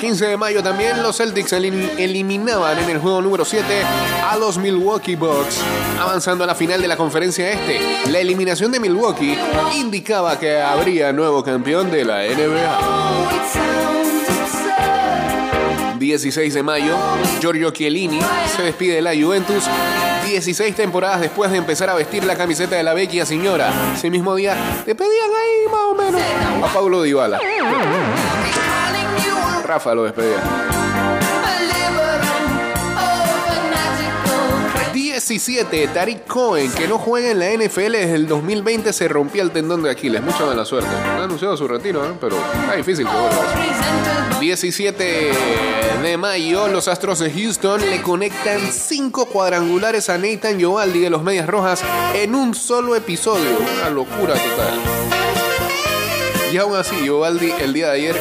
15 0.00 0.26
de 0.26 0.36
mayo 0.36 0.62
también, 0.62 1.02
los 1.02 1.16
Celtics 1.16 1.52
elim- 1.52 1.88
eliminaban 1.98 2.78
en 2.80 2.90
el 2.90 2.98
juego 2.98 3.22
número 3.22 3.44
7 3.44 3.64
a 4.28 4.36
los 4.36 4.58
Milwaukee 4.58 5.14
Bucks, 5.14 5.60
avanzando 6.00 6.42
a 6.44 6.46
la 6.48 6.54
final 6.56 6.82
de 6.82 6.88
la 6.88 6.96
conferencia 6.96 7.50
este. 7.52 7.80
La 8.10 8.18
eliminación 8.18 8.72
de 8.72 8.80
Milwaukee 8.80 9.38
indicaba 9.76 10.38
que 10.38 10.60
habría 10.60 11.12
nuevo 11.12 11.44
campeón 11.44 11.90
de 11.92 12.04
la 12.04 12.22
NBA. 12.24 12.78
16 15.98 16.54
de 16.54 16.62
mayo, 16.62 16.96
Giorgio 17.40 17.70
Chiellini 17.70 18.20
se 18.54 18.62
despide 18.62 18.96
de 18.96 19.02
la 19.02 19.12
Juventus 19.14 19.64
16 20.26 20.74
temporadas 20.74 21.20
después 21.20 21.50
de 21.50 21.58
empezar 21.58 21.88
a 21.88 21.94
vestir 21.94 22.24
la 22.24 22.36
camiseta 22.36 22.76
de 22.76 22.82
la 22.82 22.94
vecchia 22.94 23.24
señora. 23.24 23.72
Ese 23.94 24.10
mismo 24.10 24.34
día 24.34 24.56
te 24.84 24.94
pedían 24.94 25.30
ahí 25.30 25.70
más 25.70 25.82
o 25.82 25.94
menos 25.94 26.22
a 26.64 26.72
Paulo 26.72 27.02
Dybala. 27.02 27.40
Rafa 29.64 29.94
lo 29.94 30.04
despedía. 30.04 30.85
17, 35.28 35.88
Tariq 35.88 36.24
Cohen, 36.24 36.70
que 36.70 36.86
no 36.86 36.98
juega 36.98 37.32
en 37.32 37.40
la 37.40 37.50
NFL 37.50 37.92
desde 37.92 38.14
el 38.14 38.28
2020, 38.28 38.92
se 38.92 39.08
rompía 39.08 39.42
el 39.42 39.50
tendón 39.50 39.82
de 39.82 39.90
Aquiles. 39.90 40.22
Mucha 40.22 40.46
mala 40.46 40.64
suerte. 40.64 40.88
Ha 40.88 41.24
anunciado 41.24 41.56
su 41.56 41.66
retiro, 41.66 42.06
¿eh? 42.06 42.12
pero 42.20 42.36
está 42.36 42.76
difícil 42.76 43.04
que 43.04 43.12
vuelva. 43.12 44.38
17 44.38 45.32
de 46.02 46.16
mayo, 46.16 46.68
los 46.68 46.86
Astros 46.86 47.18
de 47.18 47.32
Houston 47.32 47.80
le 47.90 48.02
conectan 48.02 48.60
5 48.70 49.26
cuadrangulares 49.26 50.08
a 50.10 50.16
Nathan 50.16 50.58
Giovaldi 50.58 51.00
de 51.00 51.10
los 51.10 51.24
Medias 51.24 51.48
Rojas 51.48 51.82
en 52.14 52.36
un 52.36 52.54
solo 52.54 52.94
episodio. 52.94 53.50
Una 53.80 53.90
locura 53.90 54.34
total. 54.34 54.80
Y 56.52 56.56
aún 56.58 56.76
así, 56.76 56.94
Giovaldi 57.02 57.50
el 57.60 57.72
día 57.72 57.88
de 57.88 57.92
ayer 57.96 58.16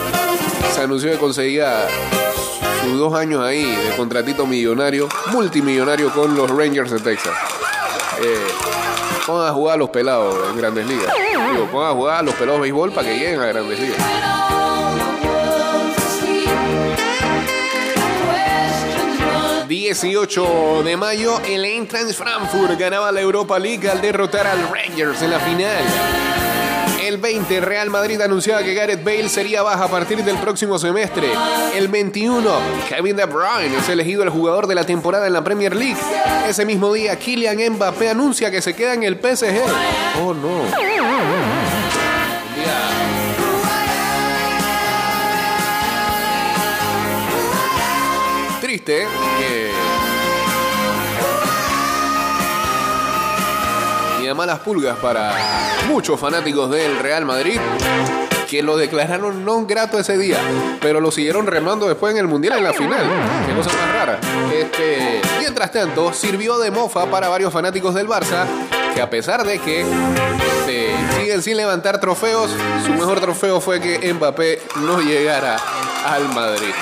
se 0.74 0.82
anunció 0.82 1.12
que 1.12 1.18
conseguía 1.18 1.88
sus 2.86 3.00
dos 3.00 3.14
años 3.16 3.44
ahí 3.44 3.66
de 3.66 3.96
contratito 3.98 4.46
millonario, 4.46 5.10
multimillonario 5.32 6.14
con 6.14 6.36
los 6.36 6.50
Rangers 6.50 6.92
de 6.92 7.00
Texas. 7.00 7.34
Eh, 8.22 8.48
pongan 9.26 9.48
a 9.48 9.54
jugar 9.54 9.76
a 9.76 9.78
los 9.78 9.90
pelados 9.90 10.36
en 10.52 10.58
grandes 10.58 10.86
ligas. 10.86 11.12
Digo, 11.52 11.66
pongan 11.72 11.90
a 11.92 11.94
jugar 11.94 12.20
a 12.20 12.22
los 12.22 12.36
pelados 12.36 12.60
de 12.60 12.62
béisbol 12.64 12.92
para 12.92 13.08
que 13.08 13.18
lleguen 13.18 13.40
a 13.40 13.46
grandes 13.48 13.80
ligas. 13.80 13.98
18 19.68 20.84
de 20.84 20.98
mayo, 20.98 21.40
el 21.46 21.66
Eintracht 21.66 22.14
Frankfurt 22.14 22.78
ganaba 22.78 23.12
la 23.12 23.22
Europa 23.22 23.58
League 23.58 23.90
al 23.90 24.00
derrotar 24.00 24.46
al 24.46 24.70
Rangers 24.70 25.22
en 25.24 25.32
la 25.32 25.40
final. 25.40 26.45
El 27.16 27.22
20, 27.22 27.62
Real 27.62 27.90
Madrid 27.90 28.20
anunciaba 28.20 28.62
que 28.62 28.74
Gareth 28.74 29.02
Bale 29.02 29.30
sería 29.30 29.62
baja 29.62 29.86
a 29.86 29.88
partir 29.88 30.22
del 30.22 30.38
próximo 30.38 30.78
semestre. 30.78 31.30
El 31.74 31.88
21, 31.88 32.44
Kevin 32.90 33.16
De 33.16 33.24
Bruyne 33.24 33.78
es 33.78 33.88
elegido 33.88 34.22
el 34.22 34.30
jugador 34.30 34.68
de 34.68 34.76
la 34.76 34.84
temporada 34.84 35.26
en 35.26 35.32
la 35.32 35.42
Premier 35.42 35.74
League. 35.74 35.96
Ese 36.46 36.66
mismo 36.66 36.92
día, 36.92 37.18
Kylian 37.18 37.76
Mbappé 37.76 38.10
anuncia 38.10 38.52
que 38.52 38.62
se 38.62 38.74
queda 38.74 38.96
en 38.96 39.04
el 39.04 39.16
PSG. 39.16 39.62
Oh 40.22 40.34
no. 40.34 40.66
Triste, 48.60 49.04
¿eh? 49.04 49.08
Y 54.26 54.28
de 54.28 54.34
malas 54.34 54.60
pulgas 54.60 54.98
para 54.98 55.34
muchos 55.88 56.20
fanáticos 56.20 56.72
del 56.72 56.98
Real 56.98 57.26
Madrid 57.26 57.60
que 58.50 58.64
lo 58.64 58.76
declararon 58.76 59.46
no 59.46 59.66
grato 59.68 60.00
ese 60.00 60.18
día, 60.18 60.40
pero 60.82 61.00
lo 61.00 61.12
siguieron 61.12 61.46
remando 61.46 61.88
después 61.88 62.14
en 62.14 62.20
el 62.20 62.28
Mundial 62.28 62.58
en 62.58 62.64
la 62.64 62.74
final. 62.74 63.06
Qué 63.46 63.54
cosa 63.54 63.70
más 63.72 63.94
rara. 63.94 64.20
Este, 64.52 65.22
mientras 65.40 65.72
tanto, 65.72 66.12
sirvió 66.12 66.58
de 66.58 66.72
mofa 66.72 67.06
para 67.06 67.30
varios 67.30 67.54
fanáticos 67.54 67.94
del 67.94 68.08
Barça 68.08 68.46
que 68.96 69.02
a 69.02 69.10
pesar 69.10 69.44
de 69.46 69.60
que 69.60 69.82
este, 69.82 70.96
siguen 71.20 71.44
sin 71.44 71.58
levantar 71.58 72.00
trofeos, 72.00 72.50
su 72.86 72.94
mejor 72.94 73.20
trofeo 73.20 73.62
fue 73.62 73.80
que 73.80 74.12
Mbappé 74.14 74.62
no 74.78 75.02
llegara 75.02 75.58
al 76.06 76.34
Madrid. 76.34 76.74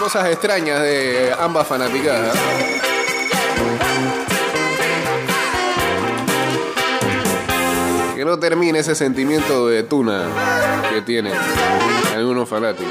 Cosas 0.00 0.26
extrañas 0.28 0.80
de 0.80 1.34
ambas 1.38 1.66
fanaticadas. 1.66 2.36
Que 8.16 8.24
no 8.24 8.38
termine 8.38 8.78
ese 8.78 8.94
sentimiento 8.94 9.68
de 9.68 9.82
tuna 9.82 10.26
que 10.90 11.02
tienen 11.02 11.34
algunos 12.14 12.48
fanáticos. 12.48 12.90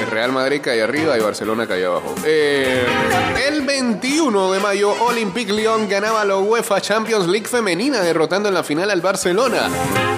El 0.00 0.10
Real 0.10 0.32
Madrid 0.32 0.62
cae 0.64 0.80
arriba 0.80 1.18
y 1.18 1.20
Barcelona 1.20 1.66
cae 1.66 1.84
abajo. 1.84 2.14
Eh, 2.24 2.82
el 3.46 3.60
21 3.60 4.52
de 4.52 4.58
mayo, 4.58 4.90
Olympique 5.04 5.52
Lyon 5.52 5.86
ganaba 5.86 6.24
la 6.24 6.38
UEFA 6.38 6.80
Champions 6.80 7.28
League 7.28 7.46
femenina, 7.46 8.00
derrotando 8.00 8.48
en 8.48 8.54
la 8.54 8.64
final 8.64 8.90
al 8.90 9.02
Barcelona. 9.02 9.68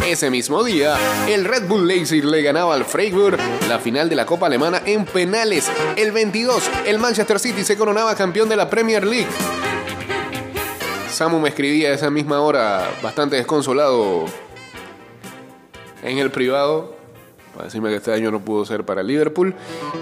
Ese 0.07 0.31
mismo 0.31 0.63
día, 0.63 0.97
el 1.29 1.45
Red 1.45 1.67
Bull 1.67 1.89
Leipzig 1.89 2.25
le 2.25 2.41
ganaba 2.43 2.75
al 2.75 2.85
Freiburg 2.85 3.37
la 3.69 3.81
final 3.81 4.09
de 4.09 4.15
la 4.15 4.27
Copa 4.27 4.47
Alemana 4.47 4.81
en 4.87 5.07
penales. 5.07 5.69
El 5.97 6.13
22, 6.13 6.71
el 6.87 7.01
Manchester 7.01 7.41
City 7.41 7.65
se 7.65 7.77
coronaba 7.77 8.15
campeón 8.15 8.49
de 8.49 8.55
la 8.55 8.71
Premier 8.71 9.05
League. 9.05 9.27
Samu 11.13 11.39
me 11.39 11.51
escribía 11.51 11.91
a 11.91 11.93
esa 11.93 12.11
misma 12.11 12.41
hora, 12.41 12.89
bastante 13.03 13.37
desconsolado, 13.37 14.25
en 16.03 16.19
el 16.19 16.31
privado, 16.31 16.95
para 17.53 17.67
decirme 17.67 17.91
que 17.91 17.97
este 17.97 18.13
año 18.13 18.31
no 18.31 18.41
pudo 18.41 18.65
ser 18.65 18.85
para 18.85 19.03
Liverpool. 19.03 19.55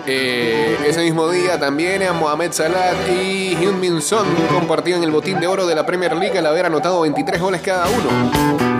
Eh, 0.06 0.78
ese 0.86 1.02
mismo 1.02 1.28
día 1.28 1.58
también 1.58 2.02
a 2.04 2.12
Mohamed 2.12 2.52
Salah 2.52 2.92
y 3.10 3.56
Heung-Min 3.60 4.00
Son 4.00 4.26
compartían 4.54 5.02
el 5.02 5.10
botín 5.10 5.40
de 5.40 5.48
oro 5.48 5.66
de 5.66 5.74
la 5.74 5.84
Premier 5.84 6.14
League 6.16 6.38
al 6.38 6.46
haber 6.46 6.66
anotado 6.66 7.00
23 7.00 7.40
goles 7.40 7.60
cada 7.60 7.86
uno. 7.88 8.70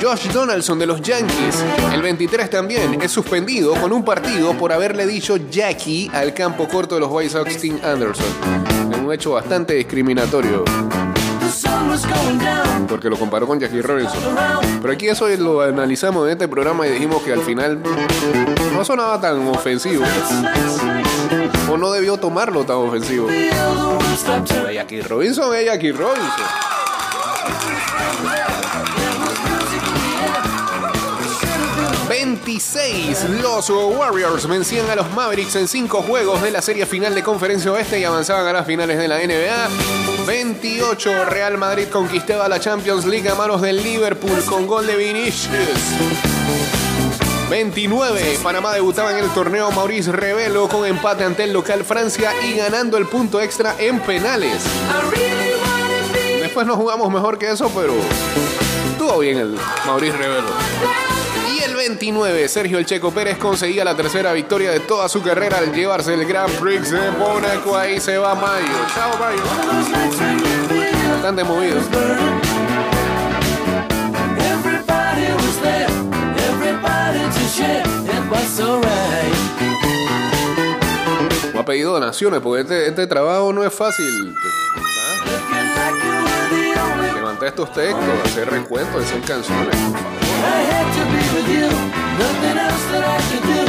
Josh 0.00 0.30
Donaldson 0.32 0.78
de 0.78 0.86
los 0.86 1.02
Yankees, 1.02 1.62
el 1.92 2.00
23 2.00 2.48
también, 2.48 3.02
es 3.02 3.12
suspendido 3.12 3.74
con 3.74 3.92
un 3.92 4.02
partido 4.02 4.54
por 4.54 4.72
haberle 4.72 5.06
dicho 5.06 5.36
Jackie 5.50 6.10
al 6.14 6.32
campo 6.32 6.66
corto 6.66 6.94
de 6.94 7.02
los 7.02 7.10
White 7.12 7.30
Sox 7.30 7.58
Tim 7.58 7.78
Anderson. 7.84 8.79
Un 8.98 9.12
hecho 9.12 9.32
bastante 9.32 9.74
discriminatorio, 9.74 10.64
porque 12.88 13.08
lo 13.08 13.16
comparó 13.16 13.46
con 13.46 13.58
Jackie 13.58 13.82
Robinson. 13.82 14.20
Pero 14.80 14.92
aquí 14.92 15.08
eso 15.08 15.28
lo 15.28 15.60
analizamos 15.60 16.26
en 16.26 16.32
este 16.32 16.48
programa 16.48 16.86
y 16.86 16.92
dijimos 16.92 17.22
que 17.22 17.32
al 17.32 17.42
final 17.42 17.80
no 18.72 18.84
sonaba 18.84 19.20
tan 19.20 19.46
ofensivo. 19.48 20.04
O 21.70 21.76
no 21.76 21.90
debió 21.92 22.16
tomarlo 22.16 22.64
tan 22.64 22.76
ofensivo. 22.76 23.28
Jackie 24.72 25.02
Robinson 25.02 25.54
es 25.54 25.66
Jackie 25.66 25.92
Robinson. 25.92 26.46
26. 32.30 33.26
Los 33.42 33.70
Warriors 33.70 34.46
vencían 34.46 34.88
a 34.88 34.94
los 34.94 35.10
Mavericks 35.10 35.56
en 35.56 35.66
cinco 35.66 36.00
juegos 36.00 36.40
de 36.42 36.52
la 36.52 36.62
serie 36.62 36.86
final 36.86 37.12
de 37.12 37.24
Conferencia 37.24 37.72
Oeste 37.72 37.98
y 37.98 38.04
avanzaban 38.04 38.46
a 38.46 38.52
las 38.52 38.66
finales 38.66 38.98
de 38.98 39.08
la 39.08 39.18
NBA. 39.18 40.26
28. 40.28 41.24
Real 41.24 41.58
Madrid 41.58 41.88
conquistaba 41.90 42.48
la 42.48 42.60
Champions 42.60 43.04
League 43.04 43.28
a 43.28 43.34
manos 43.34 43.60
del 43.62 43.82
Liverpool 43.82 44.44
con 44.44 44.68
gol 44.68 44.86
de 44.86 44.94
Vinicius. 44.94 45.50
29. 47.50 48.38
Panamá 48.44 48.74
debutaba 48.74 49.10
en 49.10 49.24
el 49.24 49.30
torneo 49.30 49.72
Maurice 49.72 50.12
Revelo 50.12 50.68
con 50.68 50.86
empate 50.86 51.24
ante 51.24 51.42
el 51.42 51.52
local 51.52 51.82
Francia 51.84 52.32
y 52.44 52.54
ganando 52.54 52.96
el 52.96 53.06
punto 53.06 53.40
extra 53.40 53.74
en 53.76 53.98
penales. 53.98 54.62
Después 56.40 56.64
no 56.64 56.76
jugamos 56.76 57.10
mejor 57.10 57.38
que 57.38 57.50
eso, 57.50 57.72
pero 57.74 57.94
estuvo 58.92 59.18
bien 59.18 59.38
el 59.38 59.58
Maurice 59.84 60.16
Revelo. 60.16 61.09
Y 61.52 61.62
el 61.64 61.74
29, 61.74 62.48
Sergio 62.48 62.78
El 62.78 62.86
Checo 62.86 63.10
Pérez 63.10 63.38
conseguía 63.38 63.84
la 63.84 63.96
tercera 63.96 64.32
victoria 64.32 64.70
de 64.70 64.80
toda 64.80 65.08
su 65.08 65.22
carrera 65.22 65.58
al 65.58 65.72
llevarse 65.72 66.14
el 66.14 66.24
Grand 66.24 66.52
Prix 66.60 66.90
de 66.90 67.10
Mónaco. 67.12 67.76
Ahí 67.76 68.00
se 68.00 68.18
va 68.18 68.34
Mayo. 68.34 68.66
Chao, 68.94 69.18
Mayo. 69.18 69.42
Bastante 71.12 71.44
movido. 71.44 71.80
Ha 81.58 81.64
pedido 81.64 81.92
donaciones 81.92 82.40
porque 82.40 82.62
este, 82.62 82.88
este 82.88 83.06
trabajo 83.06 83.52
no 83.52 83.64
es 83.64 83.74
fácil. 83.74 84.34
Else 92.58 92.84
that 92.92 93.04
I 93.04 93.18
could 93.30 93.44
do. 93.46 93.60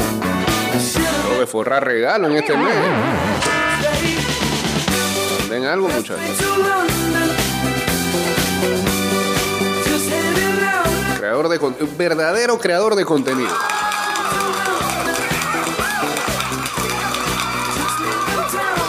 I 0.74 0.80
should've 0.80 1.24
Tengo 1.24 1.40
que 1.40 1.48
forrar 1.48 1.86
regalo 1.86 2.28
en 2.28 2.36
este 2.38 2.58
mes. 2.58 2.74
stayed 3.86 5.50
Den 5.50 5.66
algo, 5.66 5.88
muchachos. 5.90 6.20
Creador 11.18 11.50
de 11.50 11.60
con- 11.60 11.76
verdadero 11.98 12.58
creador 12.58 12.96
de 12.96 13.06
contenido. 13.06 13.56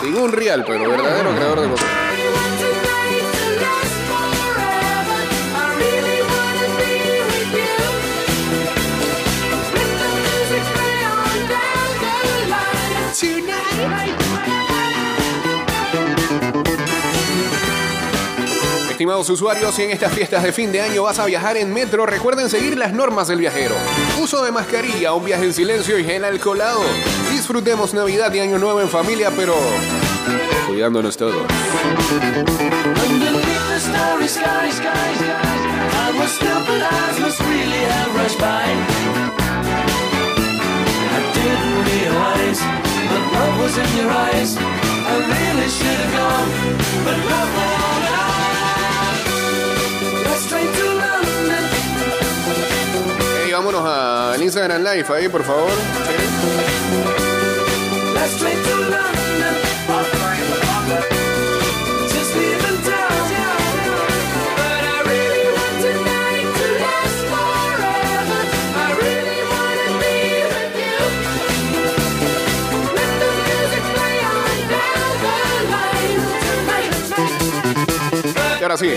Sin 0.01 0.17
un 0.17 0.33
real, 0.33 0.65
pero 0.67 0.91
verdadero 0.91 1.31
creador 1.35 1.61
de 1.61 1.69
contenido. 1.69 2.02
Estimados 18.91 19.29
usuarios, 19.31 19.75
si 19.75 19.83
en 19.83 19.91
estas 19.91 20.13
fiestas 20.13 20.45
de 20.45 20.53
fin 20.53 20.71
de 20.71 20.81
año 20.81 21.03
vas 21.03 21.19
a 21.19 21.25
viajar 21.25 21.57
en 21.57 21.75
metro, 21.75 22.07
recuerden 22.07 22.49
seguir 22.49 22.79
las 22.79 22.93
normas 22.93 23.27
del 23.27 23.41
viajero. 23.41 23.75
Uso 24.21 24.45
de 24.45 24.53
mascarilla, 24.53 25.13
un 25.13 25.25
viaje 25.25 25.45
en 25.45 25.53
silencio 25.53 25.99
y 25.99 26.05
gel 26.05 26.25
alcoholado. 26.25 26.81
Disfrutemos 27.33 27.95
Navidad 27.95 28.33
y 28.33 28.39
Año 28.39 28.59
Nuevo 28.59 28.81
en 28.81 28.89
familia, 28.89 29.33
pero 29.35 29.57
cuidándonos 30.69 31.17
todos. 31.17 31.43
I 43.13 43.19
really 43.19 43.31
love 43.35 43.55
was 43.61 43.77
in 43.77 43.97
your 43.97 44.11
eyes. 44.11 44.57
I 44.57 45.15
should 45.69 45.99
have 46.05 46.13
gone, 46.13 46.49
but 47.05 47.17
love 47.33 47.51
won't 47.57 48.05
Let's 50.27 50.43
straight 50.47 50.73
to 50.79 50.87
London. 51.03 51.65
Hey, 53.45 53.53
vámonos 53.53 53.85
al 53.85 54.43
Instagram 54.43 54.83
Live 54.83 55.13
ahí, 55.15 55.29
por 55.29 55.43
favor. 55.45 55.71
Let's 58.15 58.33
straight 58.35 58.63
to 58.65 58.77
London. 58.77 59.22
Ahora 78.73 78.77
sí. 78.77 78.91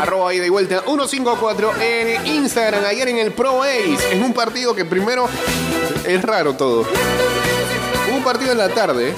Arroba 0.00 0.34
y 0.34 0.48
vuelta 0.48 0.82
154 0.84 1.72
en 1.80 2.26
Instagram. 2.26 2.84
Ayer 2.84 3.08
en 3.08 3.18
el 3.18 3.32
Pro 3.32 3.62
Ace. 3.62 4.12
En 4.12 4.22
un 4.22 4.32
partido 4.32 4.74
que 4.74 4.84
primero 4.84 5.28
es 6.06 6.22
raro 6.22 6.54
todo. 6.54 6.84
Un 8.12 8.24
partido 8.24 8.52
en 8.52 8.58
la 8.58 8.68
tarde. 8.68 9.14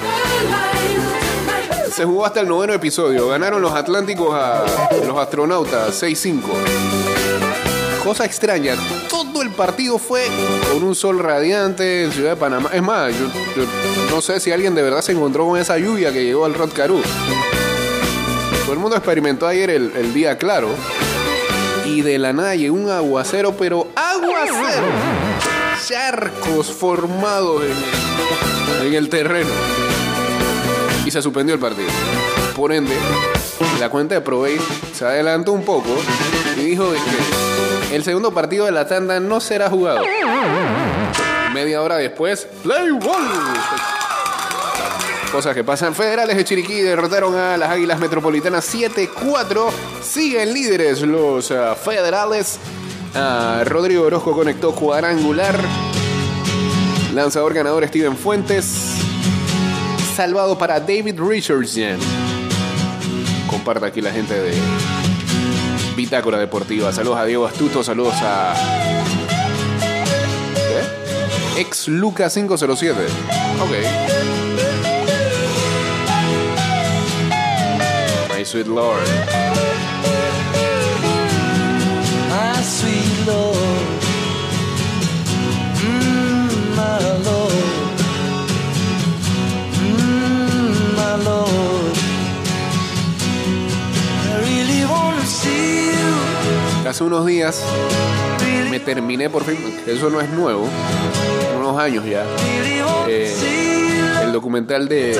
Se 1.92 2.04
jugó 2.04 2.26
hasta 2.26 2.40
el 2.40 2.48
noveno 2.48 2.72
episodio. 2.72 3.28
Ganaron 3.28 3.60
los 3.62 3.72
Atlánticos 3.72 4.34
a 4.34 4.64
los 5.06 5.18
astronautas 5.18 6.02
6-5. 6.02 6.40
Cosa 8.02 8.24
extraña. 8.24 8.74
Todo 9.08 9.42
el 9.42 9.50
partido 9.50 9.98
fue 9.98 10.26
con 10.72 10.82
un 10.82 10.94
sol 10.94 11.18
radiante 11.18 12.04
en 12.04 12.12
Ciudad 12.12 12.30
de 12.30 12.36
Panamá. 12.36 12.70
Es 12.72 12.82
más, 12.82 13.12
yo, 13.12 13.64
no 14.10 14.20
sé 14.20 14.40
si 14.40 14.50
alguien 14.50 14.74
de 14.74 14.82
verdad 14.82 15.02
se 15.02 15.12
encontró 15.12 15.46
con 15.46 15.58
esa 15.58 15.78
lluvia 15.78 16.12
que 16.12 16.24
llegó 16.24 16.44
al 16.44 16.54
Rod. 16.54 16.70
Todo 18.72 18.78
el 18.78 18.80
mundo 18.84 18.96
experimentó 18.96 19.46
ayer 19.46 19.68
el, 19.68 20.14
día 20.14 20.38
claro. 20.38 20.70
Y 21.84 22.00
de 22.00 22.18
la 22.18 22.32
nada 22.32 22.54
llegó 22.54 22.74
un 22.74 22.88
aguacero, 22.88 23.54
pero 23.54 23.88
aguacero. 23.94 24.86
Charcos 25.86 26.72
formados 26.72 27.64
en, 28.80 28.94
el 28.94 29.10
terreno. 29.10 29.50
Y 31.04 31.10
se 31.10 31.20
suspendió 31.20 31.54
el 31.54 31.60
partido. 31.60 31.90
Por 32.56 32.72
ende, 32.72 32.94
la 33.78 33.90
cuenta 33.90 34.14
de 34.14 34.22
Provey 34.22 34.56
se 34.94 35.04
adelantó 35.04 35.52
un 35.52 35.66
poco 35.66 35.90
y 36.56 36.60
dijo 36.60 36.86
que 36.92 37.94
el 37.94 38.02
segundo 38.02 38.32
partido 38.32 38.64
de 38.64 38.72
la 38.72 38.86
tanda 38.86 39.20
no 39.20 39.42
será 39.42 39.68
jugado. 39.68 40.00
Media 41.52 41.82
hora 41.82 41.98
después, 41.98 42.48
play 42.62 42.90
ball. 42.92 44.01
Cosas 45.32 45.54
que 45.54 45.64
pasan. 45.64 45.94
Federales 45.94 46.36
de 46.36 46.44
Chiriquí 46.44 46.82
derrotaron 46.82 47.34
a 47.34 47.56
las 47.56 47.70
Águilas 47.70 47.98
Metropolitanas 47.98 48.70
7-4. 48.74 49.70
Siguen 50.02 50.52
líderes 50.52 51.00
los 51.00 51.50
ah, 51.50 51.74
federales. 51.74 52.58
Ah, 53.14 53.62
Rodrigo 53.64 54.04
Orozco 54.04 54.34
conectó 54.34 54.74
cuadrangular. 54.74 55.58
Lanzador 57.14 57.54
ganador 57.54 57.88
Steven 57.88 58.14
Fuentes. 58.14 58.66
Salvado 60.14 60.58
para 60.58 60.78
David 60.78 61.18
Richardson. 61.18 61.98
Comparta 63.48 63.86
aquí 63.86 64.02
la 64.02 64.12
gente 64.12 64.34
de 64.34 64.52
Bitácora 65.96 66.36
Deportiva. 66.36 66.92
Saludos 66.92 67.18
a 67.18 67.24
Diego 67.24 67.46
Astuto. 67.46 67.82
Saludos 67.82 68.16
a. 68.20 68.54
¿Qué? 71.54 71.60
Ex 71.62 71.88
Luca 71.88 72.28
507. 72.28 73.00
Ok. 73.62 74.31
Sweet 78.52 78.66
Lord. 78.66 79.08
My 82.28 82.60
sweet 82.60 83.26
Lord. 83.26 83.56
Mm, 85.80 86.76
my 86.76 86.98
Lord. 87.28 87.64
Mm, 89.80 90.96
my 91.00 91.14
Lord. 91.24 91.96
I 94.28 94.34
really 94.44 94.84
want 94.84 95.16
to 95.20 95.26
see 95.26 95.86
you. 95.96 96.86
Hace 96.86 97.04
unos 97.04 97.24
días 97.24 97.64
me 98.70 98.80
terminé 98.80 99.30
por 99.30 99.44
fin, 99.44 99.80
eso 99.86 100.10
no 100.10 100.20
es 100.20 100.28
nuevo, 100.28 100.68
unos 101.58 101.78
años 101.78 102.04
ya, 102.04 102.24
eh, 103.06 103.34
el 104.22 104.32
documental 104.32 104.88
de 104.88 105.12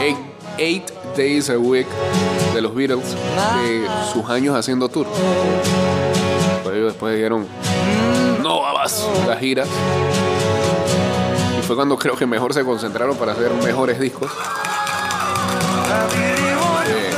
Eight, 0.00 0.18
Eight 0.58 0.99
Days 1.16 1.50
a 1.50 1.58
Week 1.58 1.86
de 2.54 2.60
los 2.60 2.74
Beatles, 2.74 3.04
de 3.62 3.86
sus 4.12 4.28
años 4.28 4.56
haciendo 4.56 4.88
tour. 4.88 5.06
Pues 6.62 6.74
ellos 6.74 6.92
después 6.92 7.14
dijeron, 7.14 7.46
no 8.42 8.62
más 8.62 9.06
las 9.26 9.38
giras. 9.38 9.68
Y 11.58 11.62
fue 11.62 11.76
cuando 11.76 11.96
creo 11.96 12.16
que 12.16 12.26
mejor 12.26 12.54
se 12.54 12.64
concentraron 12.64 13.16
para 13.16 13.32
hacer 13.32 13.50
mejores 13.62 14.00
discos. 14.00 14.30
Eh, 16.86 17.10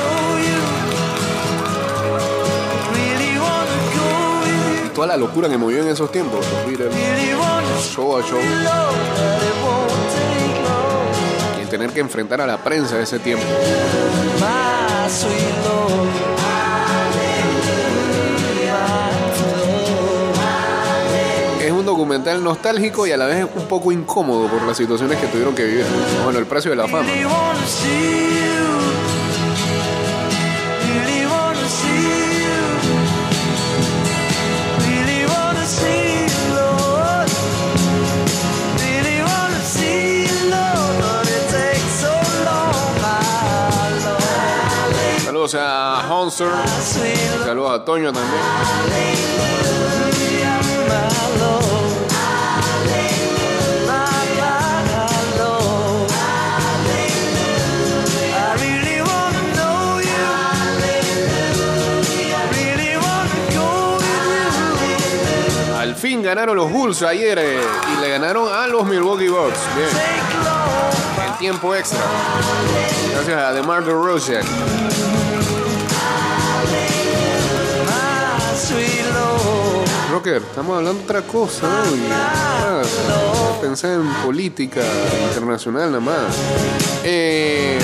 y 4.87 4.89
toda 4.91 5.07
la 5.07 5.17
locura 5.17 5.49
que 5.49 5.59
movió 5.59 5.83
en 5.83 5.89
esos 5.89 6.11
tiempos, 6.11 6.45
los 6.51 6.67
Beatles, 6.67 6.95
show 7.95 8.17
a 8.17 8.23
show. 8.23 8.39
Tener 11.73 11.89
que 11.89 12.01
enfrentar 12.01 12.39
a 12.39 12.47
la 12.47 12.59
prensa 12.59 12.99
de 12.99 13.05
ese 13.05 13.19
tiempo. 13.19 13.47
Es 21.65 21.73
un 21.73 21.87
documental 21.87 22.45
nostálgico 22.45 23.07
y 23.07 23.13
a 23.13 23.17
la 23.17 23.25
vez 23.25 23.47
un 23.57 23.65
poco 23.69 23.91
incómodo 23.91 24.49
por 24.49 24.63
las 24.65 24.77
situaciones 24.77 25.19
que 25.19 25.29
tuvieron 25.29 25.55
que 25.55 25.65
vivir. 25.65 25.87
Bueno, 26.25 26.41
el 26.41 26.45
precio 26.45 26.73
de 26.73 26.77
la 26.77 26.87
fama. 26.87 27.09
Saludos 45.49 45.55
a 45.57 46.07
Honser, 46.09 46.53
saludos 47.45 47.81
a 47.81 47.85
Toño 47.85 48.13
también. 48.13 48.41
Al 65.77 65.97
fin 65.97 66.23
ganaron 66.23 66.55
los 66.55 66.71
Bulls 66.71 67.03
ayer 67.03 67.39
eh, 67.41 67.61
y 67.93 68.01
le 68.01 68.09
ganaron 68.11 68.47
a 68.49 68.69
los 68.69 68.85
Milwaukee 68.85 69.27
Bucks. 69.27 69.59
Bien. 69.75 69.89
En 71.27 71.39
tiempo 71.39 71.75
extra. 71.75 71.99
Gracias 73.13 73.37
a 73.37 73.53
DeMar 73.53 73.85
DeRozan. 73.85 75.22
Rocker, 80.13 80.43
estamos 80.43 80.77
hablando 80.77 80.99
de 80.99 81.05
otra 81.05 81.23
cosa 81.23 81.67
hoy. 81.91 82.03
Pensé 83.63 83.95
en 83.95 84.07
política 84.23 84.83
internacional 85.27 85.91
nada 85.91 86.01
más. 86.01 86.37
Eh, 87.03 87.79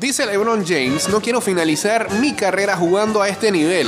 dice 0.00 0.24
LeBron 0.24 0.64
James, 0.66 1.10
no 1.10 1.20
quiero 1.20 1.42
finalizar 1.42 2.10
mi 2.12 2.32
carrera 2.32 2.78
jugando 2.78 3.20
a 3.20 3.28
este 3.28 3.52
nivel. 3.52 3.86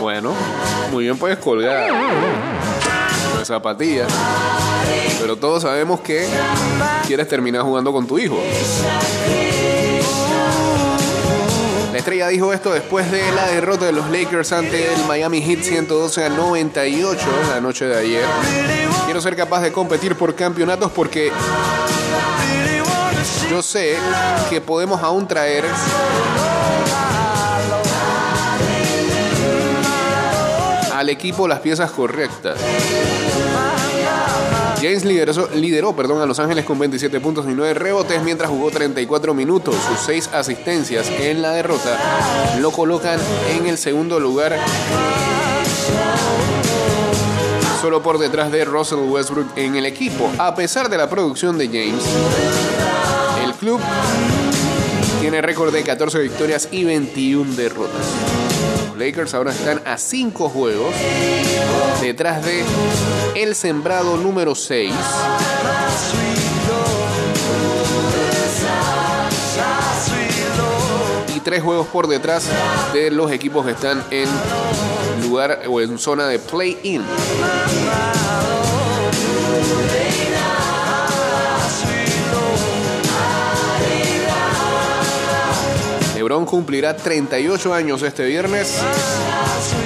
Bueno, 0.00 0.34
muy 0.90 1.04
bien 1.04 1.16
puedes 1.16 1.38
colgar 1.38 1.92
zapatillas. 3.44 4.12
Pero 5.20 5.36
todos 5.36 5.62
sabemos 5.62 6.00
que 6.00 6.26
quieres 7.06 7.28
terminar 7.28 7.62
jugando 7.62 7.92
con 7.92 8.06
tu 8.06 8.18
hijo. 8.18 8.38
La 11.92 11.98
estrella 11.98 12.28
dijo 12.28 12.52
esto 12.52 12.72
después 12.72 13.10
de 13.10 13.32
la 13.32 13.46
derrota 13.46 13.86
de 13.86 13.92
los 13.92 14.10
Lakers 14.10 14.52
ante 14.52 14.92
el 14.92 15.04
Miami 15.06 15.40
Heat 15.40 15.62
112 15.62 16.24
a 16.24 16.28
98 16.28 17.26
la 17.48 17.60
noche 17.60 17.86
de 17.86 17.96
ayer. 17.96 18.24
Quiero 19.06 19.20
ser 19.22 19.34
capaz 19.34 19.62
de 19.62 19.72
competir 19.72 20.14
por 20.14 20.34
campeonatos 20.34 20.92
porque 20.92 21.32
yo 23.50 23.62
sé 23.62 23.96
que 24.50 24.60
podemos 24.60 25.02
aún 25.02 25.26
traer 25.26 25.64
al 30.92 31.08
equipo 31.08 31.48
las 31.48 31.60
piezas 31.60 31.90
correctas. 31.90 32.58
James 34.86 35.04
lideró, 35.04 35.96
perdón, 35.96 36.22
a 36.22 36.26
Los 36.26 36.38
Ángeles 36.38 36.64
con 36.64 36.78
27 36.78 37.18
puntos 37.18 37.44
y 37.48 37.54
9 37.54 37.74
rebotes 37.74 38.22
mientras 38.22 38.48
jugó 38.48 38.70
34 38.70 39.34
minutos. 39.34 39.74
Sus 39.74 39.98
6 40.06 40.30
asistencias 40.32 41.10
en 41.10 41.42
la 41.42 41.50
derrota 41.50 41.98
lo 42.60 42.70
colocan 42.70 43.18
en 43.50 43.66
el 43.66 43.78
segundo 43.78 44.20
lugar, 44.20 44.56
solo 47.80 48.00
por 48.00 48.18
detrás 48.18 48.52
de 48.52 48.64
Russell 48.64 49.00
Westbrook 49.00 49.48
en 49.56 49.74
el 49.74 49.86
equipo. 49.86 50.30
A 50.38 50.54
pesar 50.54 50.88
de 50.88 50.98
la 50.98 51.10
producción 51.10 51.58
de 51.58 51.66
James, 51.66 52.04
el 53.44 53.54
club 53.54 53.80
tiene 55.20 55.42
récord 55.42 55.72
de 55.72 55.82
14 55.82 56.20
victorias 56.20 56.68
y 56.70 56.84
21 56.84 57.56
derrotas. 57.56 58.45
Lakers 58.96 59.34
ahora 59.34 59.50
están 59.50 59.82
a 59.84 59.98
5 59.98 60.48
juegos 60.48 60.94
detrás 62.00 62.42
de 62.44 62.64
el 63.34 63.54
sembrado 63.54 64.16
número 64.16 64.54
6. 64.54 64.92
Y 71.36 71.40
tres 71.40 71.62
juegos 71.62 71.86
por 71.88 72.06
detrás 72.06 72.48
de 72.94 73.10
los 73.10 73.30
equipos 73.30 73.66
que 73.66 73.72
están 73.72 74.02
en 74.10 74.28
lugar 75.22 75.62
o 75.68 75.80
en 75.82 75.98
zona 75.98 76.26
de 76.26 76.38
play-in. 76.38 77.02
LeBron 86.26 86.44
cumplirá 86.44 86.96
38 86.96 87.72
años 87.72 88.02
este 88.02 88.24
viernes. 88.24 88.82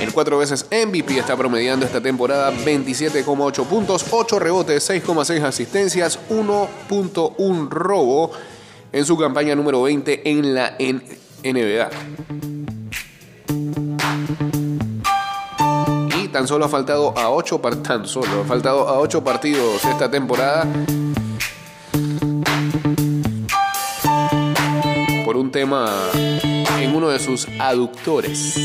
El 0.00 0.10
cuatro 0.10 0.38
veces 0.38 0.64
MVP 0.70 1.18
está 1.18 1.36
promediando 1.36 1.84
esta 1.84 2.00
temporada 2.00 2.50
27,8 2.50 3.66
puntos, 3.66 4.06
8 4.10 4.38
rebotes, 4.38 4.88
6,6 4.88 5.42
asistencias, 5.42 6.18
1.1 6.30 7.68
robo 7.68 8.30
en 8.90 9.04
su 9.04 9.18
campaña 9.18 9.54
número 9.54 9.82
20 9.82 10.30
en 10.30 10.54
la 10.54 10.76
NBA. 10.78 11.90
Y 16.22 16.28
tan 16.28 16.48
solo 16.48 16.64
ha 16.64 16.68
faltado 16.70 17.18
a 17.18 17.28
8 17.28 17.60
tan 17.82 18.06
solo 18.06 18.40
ha 18.40 18.44
faltado 18.46 18.88
a 18.88 18.98
8 18.98 19.22
partidos 19.22 19.84
esta 19.84 20.10
temporada 20.10 20.66
por 25.30 25.36
un 25.36 25.52
tema 25.52 25.86
de 27.10 27.18
sus 27.18 27.46
aductores. 27.58 28.56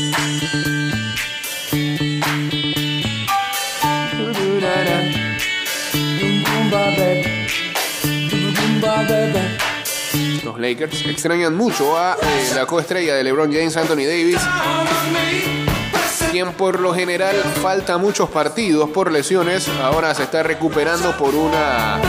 Los 10.44 10.58
Lakers 10.58 11.06
extrañan 11.06 11.54
mucho 11.56 11.98
a 11.98 12.14
eh, 12.14 12.50
la 12.54 12.66
coestrella 12.66 13.14
de 13.14 13.24
LeBron 13.24 13.52
James, 13.52 13.76
Anthony 13.76 14.06
Davis, 14.06 14.40
quien 16.30 16.52
por 16.52 16.80
lo 16.80 16.94
general 16.94 17.36
falta 17.62 17.98
muchos 17.98 18.30
partidos 18.30 18.90
por 18.90 19.10
lesiones. 19.10 19.68
Ahora 19.82 20.14
se 20.14 20.22
está 20.22 20.42
recuperando 20.42 21.16
por 21.16 21.34
una 21.34 22.00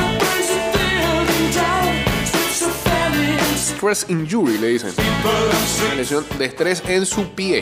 injury, 4.09 4.57
le 4.57 4.67
dicen. 4.67 4.93
Una 5.85 5.95
lesión 5.95 6.25
de 6.37 6.45
estrés 6.45 6.83
en 6.87 7.05
su 7.05 7.29
pie. 7.29 7.61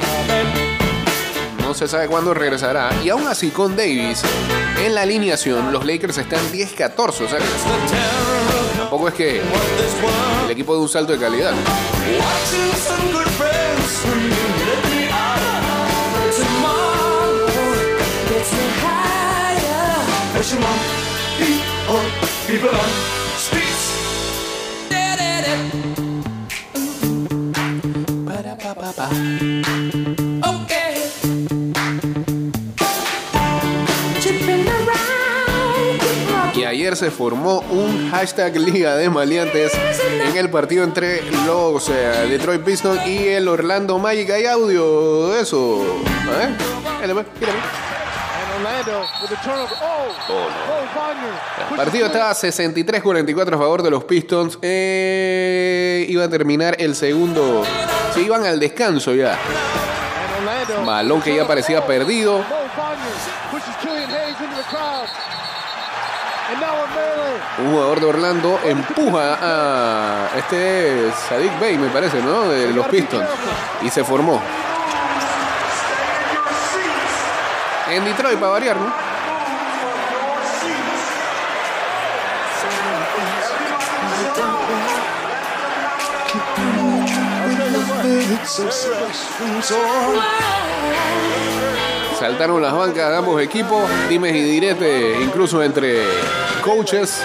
No 1.59 1.73
se 1.73 1.87
sabe 1.87 2.07
cuándo 2.07 2.33
regresará. 2.33 2.89
Y 3.03 3.09
aún 3.09 3.27
así, 3.27 3.49
con 3.49 3.75
Davis 3.75 4.23
en 4.83 4.95
la 4.95 5.01
alineación, 5.01 5.71
los 5.71 5.85
Lakers 5.85 6.17
están 6.17 6.39
10-14. 6.51 6.97
O 6.99 7.13
sea, 7.13 7.39
tampoco 8.77 9.07
es 9.07 9.13
que 9.13 9.41
el 10.45 10.51
equipo 10.51 10.73
de 10.73 10.81
un 10.81 10.89
salto 10.89 11.13
de 11.13 11.19
calidad. 11.19 11.53
Ayer 36.75 36.95
se 36.97 37.09
formó 37.09 37.63
un 37.71 38.11
hashtag 38.11 38.57
Liga 38.57 38.97
de 38.97 39.09
Maleantes 39.09 39.71
en 40.27 40.35
el 40.35 40.49
partido 40.49 40.83
entre 40.83 41.21
los 41.45 41.89
eh, 41.89 42.27
Detroit 42.29 42.63
Pistons 42.63 43.07
y 43.07 43.27
el 43.29 43.47
Orlando 43.47 43.97
Magic. 43.97 44.29
Hay 44.31 44.45
audio 44.45 45.33
eso. 45.39 45.85
A 46.27 46.37
ver, 46.37 46.49
El 51.71 51.77
partido 51.77 52.05
estaba 52.07 52.31
63-44 52.31 53.53
a 53.53 53.57
favor 53.57 53.83
de 53.83 53.89
los 53.89 54.03
Pistons. 54.03 54.57
Eh, 54.61 56.05
iba 56.09 56.23
a 56.25 56.29
terminar 56.29 56.75
el 56.79 56.95
segundo. 56.95 57.63
Se 58.13 58.21
iban 58.21 58.45
al 58.45 58.59
descanso 58.59 59.13
ya. 59.13 59.37
Balón 60.85 61.21
que 61.21 61.35
ya 61.35 61.47
parecía 61.47 61.85
perdido. 61.85 62.43
Un 67.57 67.71
jugador 67.71 67.99
de 67.99 68.05
Orlando 68.05 68.59
empuja 68.63 69.37
a 69.41 70.29
este 70.37 71.11
Sadik 71.27 71.59
Bey, 71.59 71.77
me 71.77 71.89
parece, 71.89 72.21
¿no? 72.21 72.49
De 72.49 72.71
los 72.71 72.85
Pistons. 72.87 73.25
Y 73.81 73.89
se 73.89 74.03
formó. 74.03 74.41
En 77.95 78.03
Detroit, 78.03 78.37
para 78.37 78.51
variar, 78.51 78.75
¿no? 78.75 78.91
Saltaron 92.19 92.61
las 92.61 92.73
bancas 92.73 93.09
de 93.11 93.15
ambos 93.15 93.41
equipos, 93.41 93.89
dimes 94.09 94.35
y 94.35 94.41
diretes, 94.41 95.21
incluso 95.21 95.63
entre 95.63 96.03
coaches. 96.61 97.21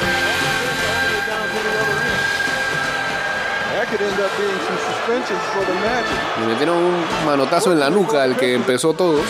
Le 6.38 6.46
metieron 6.46 6.76
un 6.76 7.04
manotazo 7.26 7.72
en 7.72 7.80
la 7.80 7.90
nuca 7.90 8.22
al 8.22 8.37
que 8.37 8.54
empezó 8.54 8.94
todo. 8.94 9.20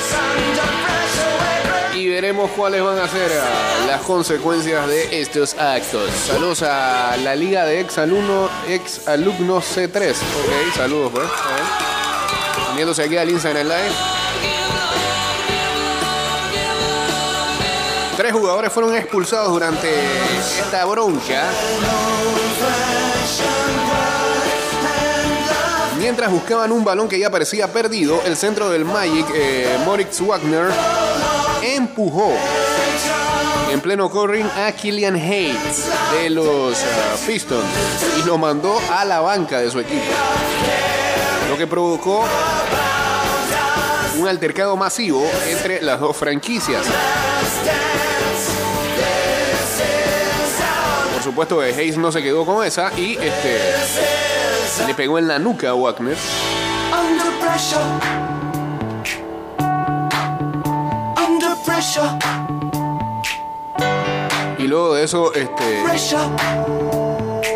Veremos 2.20 2.50
cuáles 2.50 2.82
van 2.84 2.98
a 2.98 3.08
ser 3.08 3.32
ah, 3.32 3.86
las 3.86 4.02
consecuencias 4.02 4.86
de 4.86 5.22
estos 5.22 5.54
actos. 5.54 6.10
Saludos 6.10 6.62
a 6.62 7.16
la 7.16 7.34
liga 7.34 7.64
de 7.64 7.80
ex 7.80 7.96
alumno, 7.96 8.50
ex 8.68 9.08
alumnos 9.08 9.64
C3. 9.74 10.10
Ok, 10.10 10.74
saludos 10.76 11.12
pues. 11.14 11.26
Uniéndose 12.72 13.04
aquí 13.04 13.16
al 13.16 13.30
Instagram 13.30 13.66
Live. 13.66 13.92
Tres 18.18 18.32
jugadores 18.34 18.70
fueron 18.70 18.94
expulsados 18.94 19.50
durante 19.50 19.88
esta 20.58 20.84
bronca. 20.84 21.48
Mientras 25.98 26.30
buscaban 26.30 26.70
un 26.70 26.84
balón 26.84 27.08
que 27.08 27.18
ya 27.18 27.30
parecía 27.30 27.72
perdido, 27.72 28.20
el 28.26 28.36
centro 28.36 28.68
del 28.68 28.84
Magic, 28.84 29.26
eh, 29.34 29.78
Moritz 29.86 30.20
Wagner, 30.20 30.70
empujó 31.62 32.32
en 33.70 33.80
pleno 33.80 34.10
corring 34.10 34.46
a 34.56 34.72
Killian 34.72 35.14
Hayes 35.14 35.86
de 36.12 36.30
los 36.30 36.76
ah, 36.76 37.16
Pistons 37.26 37.64
y 38.18 38.26
lo 38.26 38.38
mandó 38.38 38.80
a 38.90 39.04
la 39.04 39.20
banca 39.20 39.60
de 39.60 39.70
su 39.70 39.80
equipo. 39.80 40.04
Lo 41.48 41.56
que 41.56 41.66
provocó 41.66 42.24
un 44.18 44.28
altercado 44.28 44.76
masivo 44.76 45.24
entre 45.48 45.82
las 45.82 46.00
dos 46.00 46.16
franquicias. 46.16 46.84
Por 51.14 51.22
supuesto 51.22 51.60
que 51.60 51.66
Hayes 51.66 51.96
no 51.96 52.10
se 52.10 52.22
quedó 52.22 52.44
con 52.44 52.64
esa 52.64 52.92
y 52.96 53.12
este 53.14 53.60
le 54.86 54.94
pegó 54.94 55.18
en 55.18 55.28
la 55.28 55.38
nuca 55.38 55.70
a 55.70 55.74
Wagner. 55.74 56.16
Y 64.58 64.66
luego 64.66 64.94
de 64.94 65.04
eso, 65.04 65.32
este, 65.34 65.82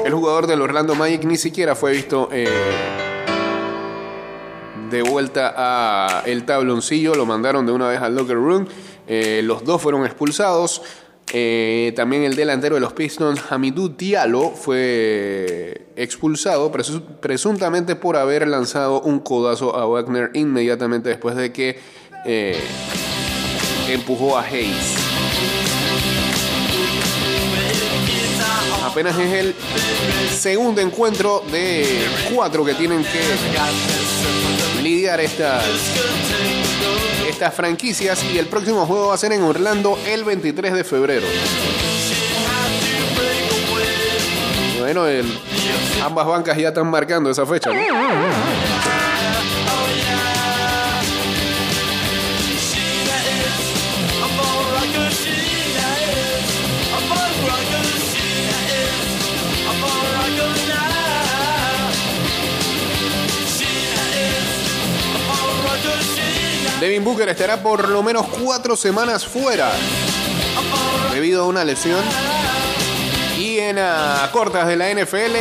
el 0.04 0.12
jugador 0.12 0.46
del 0.46 0.62
Orlando 0.62 0.94
Magic 0.94 1.24
ni 1.24 1.36
siquiera 1.36 1.74
fue 1.76 1.92
visto 1.92 2.28
eh, 2.32 2.48
de 4.90 5.02
vuelta 5.02 5.54
a 5.56 6.22
el 6.26 6.44
tabloncillo. 6.44 7.14
Lo 7.14 7.26
mandaron 7.26 7.66
de 7.66 7.72
una 7.72 7.88
vez 7.88 8.00
al 8.00 8.14
locker 8.16 8.36
room. 8.36 8.66
Eh, 9.06 9.42
los 9.44 9.64
dos 9.64 9.80
fueron 9.82 10.04
expulsados. 10.06 10.82
Eh, 11.32 11.92
también 11.96 12.22
el 12.24 12.36
delantero 12.36 12.74
de 12.74 12.80
los 12.80 12.92
Pistons, 12.92 13.40
Hamidou 13.50 13.88
Diallo, 13.96 14.50
fue 14.50 15.86
expulsado 15.96 16.70
presu- 16.70 17.02
presuntamente 17.20 17.96
por 17.96 18.16
haber 18.16 18.46
lanzado 18.46 19.00
un 19.00 19.20
codazo 19.20 19.74
a 19.76 19.86
Wagner 19.86 20.30
inmediatamente 20.34 21.08
después 21.08 21.34
de 21.34 21.50
que 21.52 21.78
eh, 22.26 22.58
empujó 23.88 24.36
a 24.38 24.42
Hayes. 24.42 24.96
Apenas 28.84 29.18
es 29.18 29.32
el 29.32 29.54
segundo 30.30 30.80
encuentro 30.80 31.42
de 31.50 32.06
cuatro 32.32 32.64
que 32.64 32.74
tienen 32.74 33.02
que 33.02 34.82
lidiar 34.82 35.20
estas, 35.20 35.64
estas 37.28 37.54
franquicias 37.54 38.22
y 38.32 38.38
el 38.38 38.46
próximo 38.46 38.86
juego 38.86 39.08
va 39.08 39.14
a 39.14 39.18
ser 39.18 39.32
en 39.32 39.42
Orlando 39.42 39.98
el 40.06 40.24
23 40.24 40.74
de 40.74 40.84
febrero. 40.84 41.26
Bueno, 44.78 45.04
ambas 46.04 46.26
bancas 46.26 46.56
ya 46.58 46.68
están 46.68 46.88
marcando 46.88 47.30
esa 47.30 47.46
fecha. 47.46 47.70
Devin 66.84 67.02
Booker 67.02 67.26
estará 67.30 67.62
por 67.62 67.88
lo 67.88 68.02
menos 68.02 68.26
cuatro 68.26 68.76
semanas 68.76 69.24
fuera 69.24 69.72
debido 71.14 71.44
a 71.44 71.46
una 71.46 71.64
lesión. 71.64 72.04
Y 73.38 73.58
en 73.58 73.78
ah, 73.78 74.28
cortas 74.32 74.66
de 74.66 74.76
la 74.76 74.92
NFL, 74.92 75.34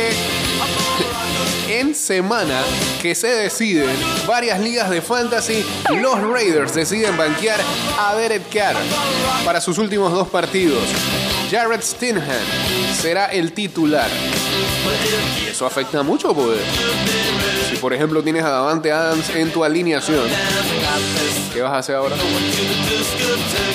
en 1.68 1.94
semana 1.94 2.62
que 3.02 3.14
se 3.14 3.26
deciden 3.26 3.94
varias 4.26 4.58
ligas 4.58 4.88
de 4.88 5.02
fantasy, 5.02 5.66
los 5.90 6.18
Raiders 6.18 6.74
deciden 6.74 7.14
banquear 7.14 7.60
a 7.98 8.14
Derek 8.16 8.48
Carr 8.50 8.76
para 9.44 9.60
sus 9.60 9.76
últimos 9.76 10.12
dos 10.12 10.28
partidos. 10.28 10.82
Jared 11.54 11.82
Stinhan 11.82 12.24
será 13.00 13.26
el 13.26 13.52
titular. 13.52 14.10
Eso 15.48 15.64
afecta 15.64 16.02
mucho, 16.02 16.34
pues. 16.34 16.58
Si 17.70 17.76
por 17.76 17.94
ejemplo 17.94 18.24
tienes 18.24 18.42
a 18.42 18.48
Davante 18.48 18.90
Adams 18.90 19.30
en 19.30 19.52
tu 19.52 19.62
alineación, 19.62 20.24
¿qué 21.52 21.62
vas 21.62 21.72
a 21.72 21.78
hacer 21.78 21.94
ahora? 21.94 22.16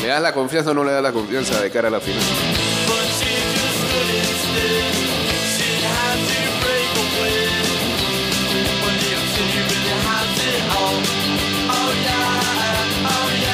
¿Le 0.01 0.07
das 0.09 0.21
la 0.21 0.33
confianza 0.33 0.71
o 0.71 0.73
no 0.73 0.83
le 0.83 0.91
das 0.91 1.01
la 1.01 1.13
confianza 1.13 1.61
de 1.61 1.71
cara 1.71 1.87
a 1.87 1.91
la 1.91 2.01
final? 2.01 2.21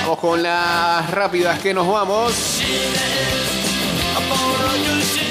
Vamos 0.02 0.20
con 0.20 0.42
las 0.42 1.12
rápidas 1.12 1.60
que 1.60 1.76
nos 1.76 1.88
vamos. 1.88 2.34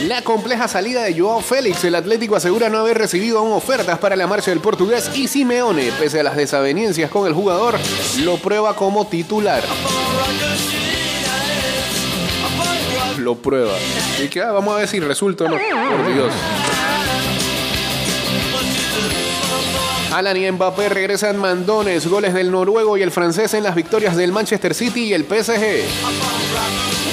La 0.08 0.20
compleja 0.22 0.68
salida 0.68 1.02
de 1.02 1.18
Joao 1.18 1.40
Félix. 1.40 1.82
El 1.84 1.94
Atlético 1.94 2.36
asegura 2.36 2.68
no 2.68 2.78
haber 2.78 2.98
recibido 2.98 3.38
aún 3.38 3.52
ofertas 3.52 3.98
para 3.98 4.16
la 4.16 4.26
marcha 4.26 4.50
del 4.50 4.60
portugués 4.60 5.10
y 5.14 5.28
Simeone, 5.28 5.92
pese 5.98 6.20
a 6.20 6.22
las 6.22 6.36
desavenencias 6.36 7.10
con 7.10 7.26
el 7.26 7.32
jugador, 7.32 7.78
lo 8.22 8.36
prueba 8.36 8.76
como 8.76 9.06
titular. 9.06 9.62
Lo 13.18 13.36
prueba. 13.36 13.72
Y 14.22 14.28
que 14.28 14.42
ah, 14.42 14.52
vamos 14.52 14.74
a 14.74 14.78
ver 14.80 14.88
si 14.88 15.00
resulta 15.00 15.44
o 15.44 15.48
no. 15.48 15.56
Por 15.56 16.12
Dios. 16.12 16.32
Alan 20.12 20.36
y 20.36 20.50
Mbappé 20.50 20.90
regresan 20.90 21.38
mandones, 21.38 22.06
goles 22.06 22.34
del 22.34 22.50
noruego 22.50 22.98
y 22.98 23.02
el 23.02 23.10
francés 23.10 23.54
en 23.54 23.64
las 23.64 23.74
victorias 23.74 24.16
del 24.16 24.32
Manchester 24.32 24.74
City 24.74 25.04
y 25.04 25.12
el 25.14 25.24
PSG. 25.24 27.03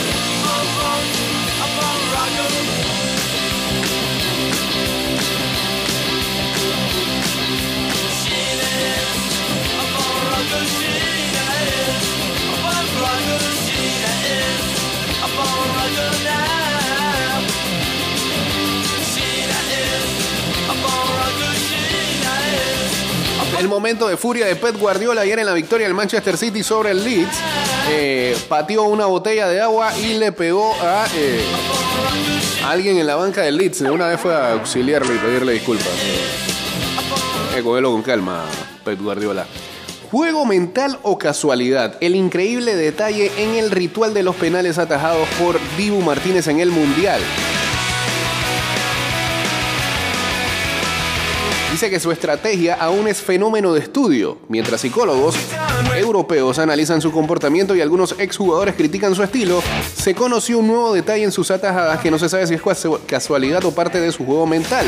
El 23.61 23.67
momento 23.67 24.07
de 24.07 24.17
furia 24.17 24.47
de 24.47 24.55
Pep 24.55 24.75
Guardiola 24.77 25.21
ayer 25.21 25.37
en 25.37 25.45
la 25.45 25.53
victoria 25.53 25.85
del 25.85 25.93
Manchester 25.93 26.35
City 26.35 26.63
sobre 26.63 26.91
el 26.91 27.03
Leeds. 27.03 27.37
Eh, 27.91 28.35
pateó 28.49 28.83
una 28.83 29.05
botella 29.05 29.47
de 29.49 29.61
agua 29.61 29.95
y 29.99 30.13
le 30.17 30.31
pegó 30.31 30.73
a, 30.81 31.05
eh, 31.15 31.43
alguien 32.65 32.97
en 32.97 33.05
la 33.05 33.15
banca 33.15 33.41
del 33.43 33.57
Leeds. 33.57 33.81
Una 33.81 34.07
vez 34.07 34.19
fue 34.19 34.33
a 34.33 34.53
auxiliarlo 34.53 35.13
y 35.13 35.17
pedirle 35.19 35.53
disculpas. 35.53 35.87
Eh, 35.87 37.57
eh 37.57 37.61
cogelo 37.61 37.91
con 37.91 38.01
calma, 38.01 38.45
Pep 38.83 38.99
Guardiola. 38.99 39.45
Juego 40.11 40.45
mental 40.45 40.99
o 41.03 41.17
casualidad. 41.17 41.95
El 42.01 42.15
increíble 42.15 42.75
detalle 42.75 43.31
en 43.37 43.55
el 43.55 43.71
ritual 43.71 44.13
de 44.13 44.23
los 44.23 44.35
penales 44.35 44.77
atajados 44.77 45.25
por 45.39 45.57
Dibu 45.77 46.01
Martínez 46.01 46.47
en 46.47 46.59
el 46.59 46.69
Mundial. 46.69 47.21
Dice 51.71 51.89
que 51.89 52.01
su 52.01 52.11
estrategia 52.11 52.75
aún 52.75 53.07
es 53.07 53.21
fenómeno 53.21 53.71
de 53.73 53.79
estudio, 53.79 54.37
mientras 54.49 54.81
psicólogos 54.81 55.35
europeos 55.95 56.59
analizan 56.59 56.99
su 57.01 57.13
comportamiento 57.13 57.73
y 57.73 57.79
algunos 57.81 58.13
exjugadores 58.19 58.75
critican 58.75 59.15
su 59.15 59.23
estilo, 59.23 59.63
se 59.95 60.13
conoció 60.13 60.57
un 60.59 60.67
nuevo 60.67 60.93
detalle 60.93 61.23
en 61.23 61.31
sus 61.31 61.49
atajadas 61.49 62.01
que 62.01 62.11
no 62.11 62.19
se 62.19 62.27
sabe 62.27 62.45
si 62.45 62.55
es 62.55 62.61
casu- 62.61 62.99
casualidad 63.07 63.63
o 63.63 63.71
parte 63.73 64.01
de 64.01 64.11
su 64.11 64.25
juego 64.25 64.45
mental. 64.45 64.85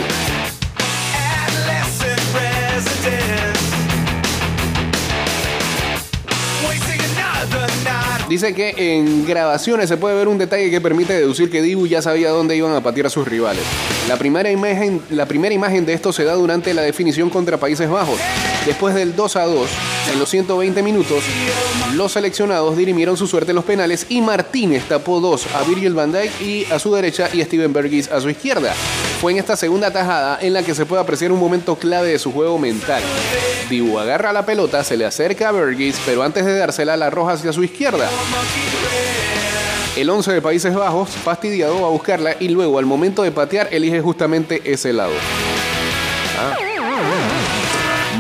Dice 8.33 8.55
que 8.55 8.73
en 8.95 9.27
grabaciones 9.27 9.87
se 9.87 9.97
puede 9.97 10.15
ver 10.15 10.27
un 10.27 10.39
detalle 10.39 10.71
que 10.71 10.81
permite 10.81 11.13
deducir 11.13 11.51
que 11.51 11.61
Dibu 11.61 11.85
ya 11.85 12.01
sabía 12.01 12.31
dónde 12.31 12.55
iban 12.55 12.73
a 12.73 12.81
patear 12.81 13.05
a 13.05 13.09
sus 13.11 13.27
rivales. 13.27 13.61
La 14.07 14.17
primera 14.17 14.49
imagen, 14.49 14.99
la 15.11 15.27
primera 15.27 15.53
imagen 15.53 15.85
de 15.85 15.93
esto 15.93 16.11
se 16.11 16.23
da 16.23 16.33
durante 16.33 16.73
la 16.73 16.81
definición 16.81 17.29
contra 17.29 17.57
Países 17.57 17.87
Bajos. 17.87 18.19
Después 18.65 18.95
del 18.95 19.15
2 19.15 19.35
a 19.35 19.45
2, 19.45 19.69
en 20.11 20.19
los 20.19 20.29
120 20.29 20.83
minutos, 20.83 21.23
los 21.93 22.11
seleccionados 22.11 22.75
dirimieron 22.75 23.17
su 23.17 23.27
suerte 23.27 23.51
en 23.51 23.55
los 23.55 23.65
penales 23.65 24.05
y 24.09 24.21
Martínez 24.21 24.83
tapó 24.87 25.19
dos 25.19 25.45
a 25.55 25.63
Virgil 25.63 25.93
van 25.93 26.11
Dijk 26.11 26.41
y 26.41 26.65
a 26.71 26.79
su 26.79 26.93
derecha 26.93 27.29
y 27.31 27.43
Steven 27.43 27.73
Bergis 27.73 28.09
a 28.09 28.19
su 28.19 28.29
izquierda. 28.29 28.73
Fue 29.21 29.31
en 29.31 29.37
esta 29.37 29.55
segunda 29.55 29.91
tajada 29.91 30.37
en 30.41 30.53
la 30.53 30.63
que 30.63 30.75
se 30.75 30.85
puede 30.85 31.01
apreciar 31.01 31.31
un 31.31 31.39
momento 31.39 31.75
clave 31.75 32.09
de 32.09 32.19
su 32.19 32.31
juego 32.31 32.57
mental. 32.59 33.01
Dibu 33.69 33.97
agarra 33.99 34.33
la 34.33 34.45
pelota, 34.45 34.83
se 34.83 34.97
le 34.97 35.05
acerca 35.05 35.49
a 35.49 35.51
Bergis, 35.51 35.99
pero 36.05 36.23
antes 36.23 36.45
de 36.45 36.57
dársela 36.57 36.97
la 36.97 37.07
arroja 37.07 37.33
hacia 37.33 37.53
su 37.53 37.63
izquierda. 37.63 38.09
El 39.95 40.09
11 40.09 40.33
de 40.33 40.41
Países 40.41 40.73
Bajos, 40.73 41.09
fastidiado, 41.09 41.81
va 41.81 41.87
a 41.87 41.91
buscarla 41.91 42.35
y 42.39 42.49
luego 42.49 42.79
al 42.79 42.85
momento 42.85 43.23
de 43.23 43.31
patear 43.31 43.69
elige 43.71 44.01
justamente 44.01 44.61
ese 44.65 44.91
lado. 44.91 45.13
Ah. 46.39 46.62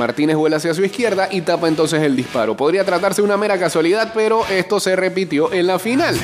Martínez 0.03 0.35
vuela 0.35 0.57
hacia 0.57 0.73
su 0.73 0.83
izquierda 0.83 1.29
y 1.31 1.41
tapa 1.41 1.69
entonces 1.69 2.01
el 2.01 2.17
disparo. 2.17 2.57
Podría 2.57 2.83
tratarse 2.83 3.21
de 3.21 3.25
una 3.25 3.37
mera 3.37 3.57
casualidad, 3.57 4.11
pero 4.13 4.45
esto 4.47 4.81
se 4.81 4.97
repitió 4.97 5.53
en 5.53 5.65
la 5.65 5.79
final. 5.79 6.19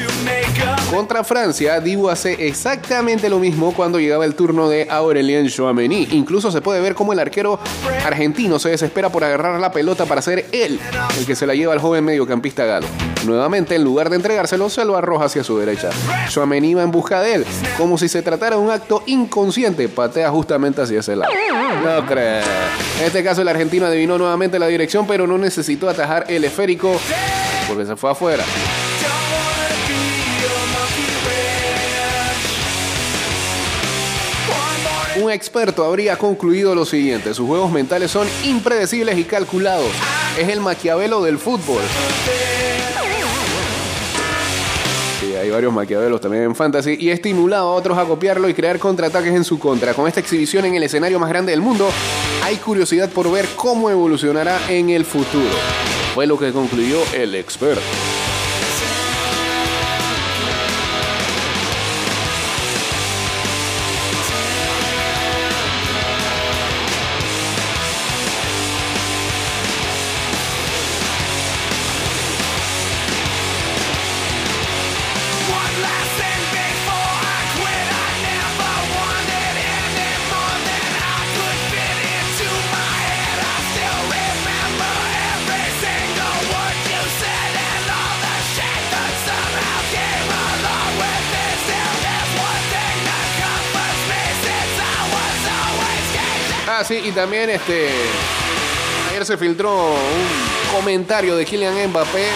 Contra 0.90 1.24
Francia, 1.24 1.80
Dibu 1.80 2.10
hace 2.10 2.48
exactamente 2.48 3.30
lo 3.30 3.38
mismo 3.38 3.74
cuando 3.76 4.00
llegaba 4.00 4.26
el 4.26 4.34
turno 4.34 4.68
de 4.68 4.88
Aurelien 4.90 5.48
Chouameni. 5.48 6.08
Incluso 6.12 6.52
se 6.52 6.62
puede 6.62 6.82
ver 6.82 6.96
cómo 6.96 7.14
el 7.14 7.20
arquero 7.20 7.60
argentino 8.04 8.58
se 8.58 8.70
desespera 8.70 9.10
por 9.10 9.24
agarrar 9.24 9.60
la 9.60 9.72
pelota 9.72 10.08
para 10.08 10.24
ser 10.24 10.48
él 10.52 10.80
el 11.20 11.26
que 11.28 11.36
se 11.36 11.46
la 11.46 11.54
lleva 11.54 11.74
al 11.74 11.80
joven 11.80 12.04
mediocampista 12.04 12.66
galo. 12.66 12.88
Nuevamente, 13.24 13.76
en 13.76 13.84
lugar 13.84 14.10
de 14.10 14.16
entregárselo, 14.16 14.68
se 14.70 14.84
lo 14.84 14.98
arroja 14.98 15.26
hacia 15.26 15.44
su 15.44 15.60
derecha. 15.60 15.92
Chouameni 16.28 16.74
va 16.74 16.82
en 16.82 16.92
busca 16.92 17.22
de 17.22 17.36
él, 17.36 17.46
como 17.78 17.98
si 18.00 18.10
se 18.10 18.24
tratara 18.24 18.56
de 18.56 18.62
un 18.62 18.72
acto 18.72 19.04
inconsciente, 19.06 19.90
patea 19.90 20.32
justamente 20.32 20.82
hacia 20.82 21.02
ese 21.02 21.16
lado. 21.16 21.32
No 21.84 22.06
creo. 22.08 22.44
En 23.00 23.06
este 23.06 23.24
caso, 23.24 23.44
el 23.44 23.48
argentino 23.48 23.86
adivinó 23.86 24.18
nuevamente 24.18 24.58
la 24.58 24.66
dirección, 24.66 25.06
pero 25.06 25.28
no 25.28 25.38
necesitó 25.38 25.88
atajar 25.88 26.26
el 26.30 26.44
esférico 26.46 27.00
porque 27.68 27.86
se 27.86 27.96
fue 27.96 28.10
afuera. 28.10 28.44
Un 35.22 35.32
experto 35.32 35.84
habría 35.84 36.18
concluido 36.18 36.74
lo 36.74 36.86
siguiente: 36.86 37.34
sus 37.34 37.46
juegos 37.46 37.72
mentales 37.72 38.10
son 38.12 38.28
impredecibles 38.46 39.18
y 39.18 39.26
calculados. 39.26 39.90
Es 40.38 40.48
el 40.48 40.62
maquiavelo 40.62 41.22
del 41.22 41.38
fútbol. 41.38 41.82
Sí, 45.20 45.36
hay 45.36 45.50
varios 45.50 45.74
maquiavelos 45.74 46.22
también 46.22 46.44
en 46.44 46.56
Fantasy 46.56 46.96
y 46.98 47.10
estimulado 47.10 47.70
a 47.70 47.74
otros 47.74 47.98
a 47.98 48.06
copiarlo 48.06 48.48
y 48.48 48.54
crear 48.54 48.80
contraataques 48.80 49.34
en 49.34 49.44
su 49.44 49.60
contra. 49.60 49.94
Con 49.94 50.08
esta 50.08 50.22
exhibición 50.22 50.64
en 50.66 50.76
el 50.76 50.84
escenario 50.84 51.20
más 51.20 51.30
grande 51.30 51.52
del 51.52 51.62
mundo, 51.62 51.90
hay 52.42 52.56
curiosidad 52.56 53.10
por 53.10 53.30
ver 53.30 53.46
cómo 53.58 53.90
evolucionará 53.90 54.60
en 54.70 54.90
el 54.90 55.04
futuro. 55.04 55.50
Fue 56.16 56.28
lo 56.28 56.40
que 56.40 56.54
concluyó 56.54 57.00
el 57.14 57.36
experto. 57.36 57.82
Y 97.10 97.12
también 97.12 97.50
este. 97.50 97.90
Ayer 99.10 99.26
se 99.26 99.38
filtró 99.38 99.94
un 99.94 100.76
comentario 100.76 101.36
de 101.36 101.46
Kylian 101.46 101.90
Mbappé. 101.90 102.28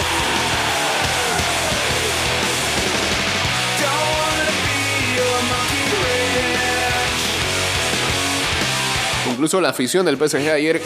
Incluso 9.30 9.60
la 9.60 9.70
afición 9.70 10.06
del 10.06 10.16
PSG 10.16 10.50
ayer 10.50 10.76
eh, 10.76 10.82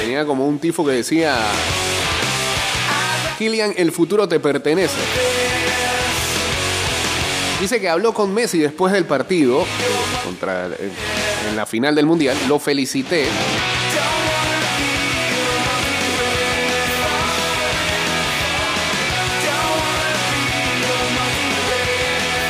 tenía 0.00 0.26
como 0.26 0.46
un 0.46 0.58
tifo 0.58 0.84
que 0.84 0.92
decía: 0.92 1.36
Kylian, 3.38 3.74
el 3.76 3.92
futuro 3.92 4.28
te 4.28 4.40
pertenece. 4.40 5.53
Dice 7.60 7.80
que 7.80 7.88
habló 7.88 8.12
con 8.12 8.34
Messi 8.34 8.58
después 8.58 8.92
del 8.92 9.04
partido 9.04 9.62
eh, 9.62 9.64
contra 10.24 10.66
en, 10.66 10.92
en 11.50 11.56
la 11.56 11.66
final 11.66 11.94
del 11.94 12.06
mundial. 12.06 12.36
Lo 12.48 12.58
felicité. 12.58 13.26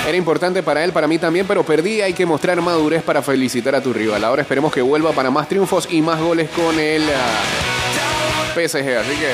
Era 0.06 0.18
importante 0.18 0.62
para 0.62 0.84
él, 0.84 0.92
para 0.92 1.08
mí 1.08 1.18
también, 1.18 1.46
pero 1.46 1.64
perdí. 1.64 2.02
Hay 2.02 2.12
que 2.12 2.26
mostrar 2.26 2.60
madurez 2.60 3.02
para 3.02 3.22
felicitar 3.22 3.74
a 3.74 3.82
tu 3.82 3.92
rival. 3.92 4.22
Ahora 4.22 4.42
esperemos 4.42 4.70
que 4.70 4.82
vuelva 4.82 5.12
para 5.12 5.30
más 5.30 5.48
triunfos 5.48 5.88
y 5.90 6.02
más 6.02 6.20
goles 6.20 6.50
con 6.50 6.78
el 6.78 7.02
ah, 7.02 8.52
PSG. 8.54 8.98
Así 8.98 9.16
que 9.16 9.32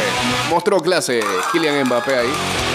mostró 0.48 0.80
clase 0.80 1.20
Kylian 1.52 1.86
Mbappé 1.86 2.14
ahí. 2.14 2.69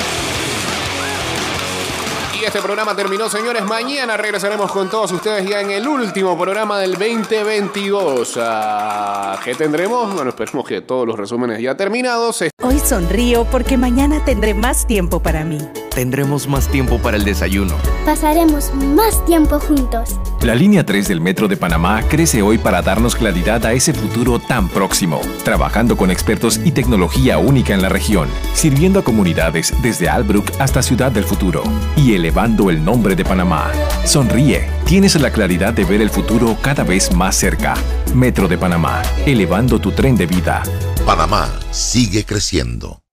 Este 2.45 2.61
programa 2.61 2.95
terminó, 2.95 3.27
señores. 3.27 3.63
Mañana 3.63 4.17
regresaremos 4.17 4.71
con 4.71 4.87
todos 4.87 5.11
ustedes 5.11 5.49
ya 5.49 5.61
en 5.61 5.71
el 5.71 5.87
último 5.87 6.37
programa 6.37 6.77
del 6.77 6.91
2022. 6.91 8.37
Ah, 8.39 9.39
¿Qué 9.43 9.55
tendremos? 9.55 10.13
Bueno, 10.13 10.29
esperemos 10.29 10.63
que 10.67 10.81
todos 10.81 11.07
los 11.07 11.17
resúmenes 11.17 11.59
ya 11.59 11.75
terminados. 11.75 12.43
Hoy 12.61 12.79
sonrío 12.79 13.45
porque 13.45 13.77
mañana 13.77 14.23
tendré 14.23 14.53
más 14.53 14.85
tiempo 14.85 15.23
para 15.23 15.43
mí. 15.43 15.57
Tendremos 15.95 16.47
más 16.47 16.67
tiempo 16.67 16.99
para 16.99 17.17
el 17.17 17.23
desayuno. 17.23 17.73
Pasaremos 18.05 18.71
más 18.75 19.25
tiempo 19.25 19.59
juntos. 19.59 20.19
La 20.41 20.53
línea 20.53 20.85
3 20.85 21.07
del 21.07 21.21
Metro 21.21 21.47
de 21.47 21.57
Panamá 21.57 22.03
crece 22.07 22.41
hoy 22.41 22.57
para 22.57 22.81
darnos 22.81 23.15
claridad 23.15 23.65
a 23.65 23.73
ese 23.73 23.93
futuro 23.93 24.37
tan 24.37 24.67
próximo, 24.69 25.19
trabajando 25.43 25.97
con 25.97 26.11
expertos 26.11 26.59
y 26.63 26.71
tecnología 26.71 27.39
única 27.39 27.73
en 27.73 27.81
la 27.81 27.89
región, 27.89 28.29
sirviendo 28.53 28.99
a 28.99 29.03
comunidades 29.03 29.73
desde 29.81 30.09
Albrook 30.09 30.51
hasta 30.59 30.83
Ciudad 30.83 31.11
del 31.11 31.23
Futuro 31.23 31.63
y 31.95 32.13
elevando 32.35 32.69
el 32.69 32.83
nombre 32.83 33.15
de 33.15 33.23
Panamá. 33.23 33.71
Sonríe, 34.03 34.67
tienes 34.83 35.15
la 35.15 35.31
claridad 35.31 35.73
de 35.73 35.85
ver 35.85 36.01
el 36.01 36.09
futuro 36.09 36.57
cada 36.61 36.83
vez 36.83 37.13
más 37.13 37.33
cerca. 37.33 37.75
Metro 38.13 38.49
de 38.49 38.57
Panamá, 38.57 39.01
elevando 39.25 39.79
tu 39.79 39.93
tren 39.93 40.17
de 40.17 40.25
vida. 40.25 40.61
Panamá 41.05 41.47
sigue 41.71 42.25
creciendo. 42.25 43.04